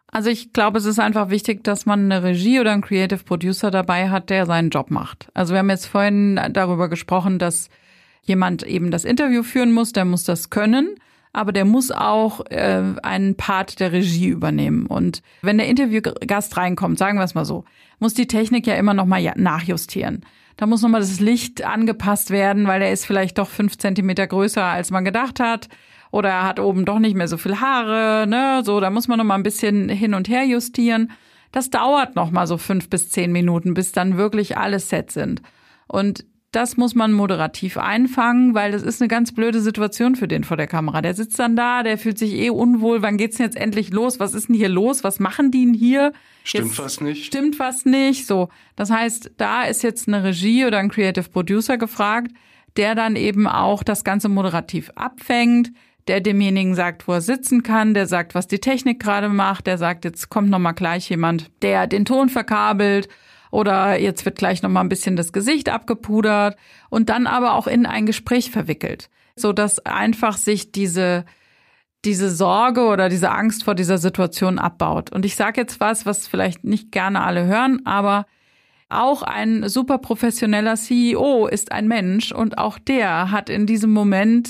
Also 0.08 0.28
ich 0.28 0.52
glaube, 0.52 0.78
es 0.78 0.84
ist 0.84 0.98
einfach 0.98 1.30
wichtig, 1.30 1.62
dass 1.62 1.86
man 1.86 2.10
eine 2.10 2.24
Regie 2.24 2.58
oder 2.58 2.72
einen 2.72 2.82
Creative 2.82 3.22
Producer 3.22 3.70
dabei 3.70 4.10
hat, 4.10 4.28
der 4.28 4.44
seinen 4.44 4.70
Job 4.70 4.90
macht. 4.90 5.28
Also 5.34 5.54
wir 5.54 5.60
haben 5.60 5.70
jetzt 5.70 5.86
vorhin 5.86 6.40
darüber 6.52 6.88
gesprochen, 6.88 7.38
dass 7.38 7.68
jemand 8.22 8.64
eben 8.64 8.90
das 8.90 9.04
Interview 9.04 9.44
führen 9.44 9.70
muss, 9.70 9.92
der 9.92 10.04
muss 10.04 10.24
das 10.24 10.50
können 10.50 10.96
aber 11.32 11.52
der 11.52 11.64
muss 11.64 11.90
auch 11.90 12.40
äh, 12.50 12.82
einen 13.02 13.36
Part 13.36 13.80
der 13.80 13.92
Regie 13.92 14.28
übernehmen. 14.28 14.86
Und 14.86 15.22
wenn 15.42 15.58
der 15.58 15.68
Interviewgast 15.68 16.56
reinkommt, 16.56 16.98
sagen 16.98 17.18
wir 17.18 17.24
es 17.24 17.34
mal 17.34 17.44
so, 17.44 17.64
muss 17.98 18.14
die 18.14 18.26
Technik 18.26 18.66
ja 18.66 18.74
immer 18.74 18.94
noch 18.94 19.06
mal 19.06 19.22
nachjustieren. 19.36 20.24
Da 20.56 20.66
muss 20.66 20.82
noch 20.82 20.88
mal 20.90 21.00
das 21.00 21.20
Licht 21.20 21.64
angepasst 21.64 22.30
werden, 22.30 22.66
weil 22.66 22.82
er 22.82 22.92
ist 22.92 23.06
vielleicht 23.06 23.38
doch 23.38 23.48
fünf 23.48 23.78
Zentimeter 23.78 24.26
größer, 24.26 24.64
als 24.64 24.90
man 24.90 25.04
gedacht 25.04 25.40
hat. 25.40 25.68
Oder 26.10 26.30
er 26.30 26.42
hat 26.46 26.58
oben 26.58 26.84
doch 26.84 26.98
nicht 26.98 27.14
mehr 27.14 27.28
so 27.28 27.36
viel 27.36 27.60
Haare, 27.60 28.26
ne? 28.26 28.62
So, 28.64 28.80
da 28.80 28.90
muss 28.90 29.06
man 29.06 29.18
noch 29.18 29.24
mal 29.24 29.36
ein 29.36 29.44
bisschen 29.44 29.88
hin 29.88 30.12
und 30.12 30.28
her 30.28 30.44
justieren. 30.44 31.12
Das 31.52 31.70
dauert 31.70 32.16
noch 32.16 32.30
mal 32.30 32.46
so 32.46 32.58
fünf 32.58 32.90
bis 32.90 33.10
zehn 33.10 33.30
Minuten, 33.32 33.74
bis 33.74 33.92
dann 33.92 34.16
wirklich 34.16 34.58
alle 34.58 34.80
set 34.80 35.12
sind. 35.12 35.40
Und 35.86 36.24
das 36.52 36.76
muss 36.76 36.96
man 36.96 37.12
moderativ 37.12 37.76
einfangen, 37.76 38.54
weil 38.54 38.72
das 38.72 38.82
ist 38.82 39.00
eine 39.00 39.06
ganz 39.08 39.32
blöde 39.32 39.60
Situation 39.60 40.16
für 40.16 40.26
den 40.26 40.42
vor 40.42 40.56
der 40.56 40.66
Kamera. 40.66 41.00
Der 41.00 41.14
sitzt 41.14 41.38
dann 41.38 41.54
da, 41.54 41.84
der 41.84 41.96
fühlt 41.96 42.18
sich 42.18 42.32
eh 42.32 42.50
unwohl. 42.50 43.02
Wann 43.02 43.16
geht's 43.16 43.36
denn 43.36 43.46
jetzt 43.46 43.56
endlich 43.56 43.90
los? 43.90 44.18
Was 44.18 44.34
ist 44.34 44.48
denn 44.48 44.56
hier 44.56 44.68
los? 44.68 45.04
Was 45.04 45.20
machen 45.20 45.52
die 45.52 45.64
denn 45.64 45.74
hier? 45.74 46.12
Stimmt 46.42 46.68
jetzt, 46.68 46.78
was 46.80 47.00
nicht? 47.00 47.26
Stimmt 47.26 47.58
was 47.60 47.84
nicht? 47.84 48.26
So. 48.26 48.48
Das 48.74 48.90
heißt, 48.90 49.32
da 49.36 49.62
ist 49.62 49.82
jetzt 49.82 50.08
eine 50.08 50.24
Regie 50.24 50.66
oder 50.66 50.78
ein 50.78 50.90
Creative 50.90 51.28
Producer 51.28 51.78
gefragt, 51.78 52.32
der 52.76 52.96
dann 52.96 53.14
eben 53.14 53.46
auch 53.46 53.84
das 53.84 54.02
Ganze 54.02 54.28
moderativ 54.28 54.90
abfängt, 54.96 55.70
der 56.08 56.20
demjenigen 56.20 56.74
sagt, 56.74 57.06
wo 57.06 57.12
er 57.12 57.20
sitzen 57.20 57.62
kann, 57.62 57.94
der 57.94 58.06
sagt, 58.06 58.34
was 58.34 58.48
die 58.48 58.58
Technik 58.58 59.00
gerade 59.00 59.28
macht, 59.28 59.68
der 59.68 59.78
sagt, 59.78 60.04
jetzt 60.04 60.30
kommt 60.30 60.50
noch 60.50 60.58
mal 60.58 60.72
gleich 60.72 61.08
jemand, 61.10 61.50
der 61.62 61.86
den 61.86 62.04
Ton 62.04 62.28
verkabelt 62.28 63.08
oder 63.50 63.98
jetzt 63.98 64.24
wird 64.24 64.38
gleich 64.38 64.62
noch 64.62 64.70
mal 64.70 64.80
ein 64.80 64.88
bisschen 64.88 65.16
das 65.16 65.32
Gesicht 65.32 65.68
abgepudert 65.68 66.56
und 66.88 67.08
dann 67.08 67.26
aber 67.26 67.54
auch 67.54 67.66
in 67.66 67.86
ein 67.86 68.06
Gespräch 68.06 68.50
verwickelt, 68.50 69.10
so 69.36 69.52
dass 69.52 69.84
einfach 69.84 70.36
sich 70.36 70.72
diese 70.72 71.24
diese 72.04 72.30
Sorge 72.30 72.86
oder 72.86 73.08
diese 73.08 73.30
Angst 73.30 73.64
vor 73.64 73.74
dieser 73.74 73.98
Situation 73.98 74.58
abbaut. 74.58 75.12
Und 75.12 75.26
ich 75.26 75.36
sage 75.36 75.60
jetzt 75.60 75.80
was, 75.80 76.06
was 76.06 76.26
vielleicht 76.26 76.64
nicht 76.64 76.92
gerne 76.92 77.22
alle 77.22 77.44
hören, 77.44 77.84
aber 77.84 78.26
auch 78.88 79.22
ein 79.22 79.68
super 79.68 79.98
professioneller 79.98 80.74
CEO 80.74 81.46
ist 81.46 81.70
ein 81.70 81.86
Mensch 81.86 82.32
und 82.32 82.58
auch 82.58 82.78
der 82.78 83.30
hat 83.30 83.48
in 83.48 83.66
diesem 83.66 83.92
Moment, 83.92 84.48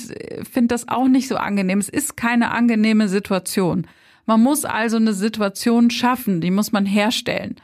findet 0.51 0.71
das 0.71 0.87
auch 0.87 1.07
nicht 1.07 1.27
so 1.27 1.35
angenehm. 1.35 1.79
Es 1.79 1.89
ist 1.89 2.17
keine 2.17 2.51
angenehme 2.51 3.07
Situation. 3.07 3.85
Man 4.25 4.41
muss 4.41 4.65
also 4.65 4.97
eine 4.97 5.13
Situation 5.13 5.91
schaffen, 5.91 6.41
die 6.41 6.51
muss 6.51 6.71
man 6.71 6.85
herstellen. 6.85 7.57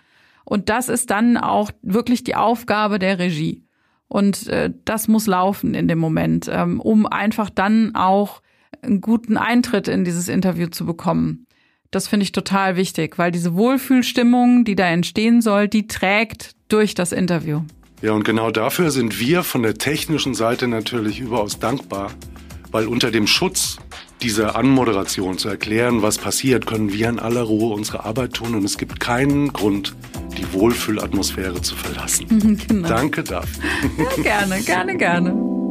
Und 0.49 0.69
das 0.69 0.87
ist 0.87 1.09
dann 1.09 1.35
auch 1.35 1.71
wirklich 1.81 2.23
die 2.23 2.35
Aufgabe 2.35 2.99
der 2.99 3.19
Regie. 3.19 3.65
Und 4.07 4.47
äh, 4.47 4.71
das 4.85 5.09
muss 5.09 5.27
laufen 5.27 5.73
in 5.73 5.89
dem 5.89 5.99
Moment, 5.99 6.49
ähm, 6.49 6.79
um 6.79 7.05
einfach 7.05 7.49
dann 7.49 7.95
auch 7.95 8.41
einen 8.81 9.01
guten 9.01 9.35
Eintritt 9.35 9.89
in 9.89 10.05
dieses 10.05 10.29
Interview 10.29 10.67
zu 10.67 10.85
bekommen. 10.85 11.47
Das 11.91 12.07
finde 12.07 12.23
ich 12.23 12.31
total 12.31 12.77
wichtig, 12.77 13.17
weil 13.17 13.33
diese 13.33 13.55
Wohlfühlstimmung, 13.55 14.63
die 14.63 14.77
da 14.77 14.85
entstehen 14.85 15.41
soll, 15.41 15.67
die 15.67 15.87
trägt 15.87 16.51
durch 16.69 16.95
das 16.95 17.11
Interview. 17.11 17.63
Ja, 18.01 18.13
und 18.13 18.23
genau 18.23 18.49
dafür 18.49 18.89
sind 18.91 19.19
wir 19.19 19.43
von 19.43 19.63
der 19.63 19.73
technischen 19.73 20.33
Seite 20.33 20.69
natürlich 20.69 21.19
überaus 21.19 21.59
dankbar, 21.59 22.11
weil 22.71 22.87
unter 22.87 23.11
dem 23.11 23.27
Schutz 23.27 23.79
dieser 24.21 24.55
Anmoderation 24.55 25.37
zu 25.37 25.49
erklären, 25.49 26.01
was 26.01 26.17
passiert, 26.17 26.65
können 26.65 26.91
wir 26.91 27.09
in 27.09 27.19
aller 27.19 27.43
Ruhe 27.43 27.73
unsere 27.73 28.05
Arbeit 28.05 28.33
tun 28.33 28.55
und 28.55 28.63
es 28.63 28.77
gibt 28.77 28.99
keinen 28.99 29.53
Grund, 29.53 29.95
die 30.37 30.51
Wohlfühlatmosphäre 30.53 31.61
zu 31.61 31.75
verlassen. 31.75 32.57
genau. 32.67 32.87
Danke 32.87 33.23
dafür. 33.23 33.63
Ja, 33.97 34.23
gerne, 34.23 34.61
gerne, 34.61 34.97
gerne. 34.97 35.66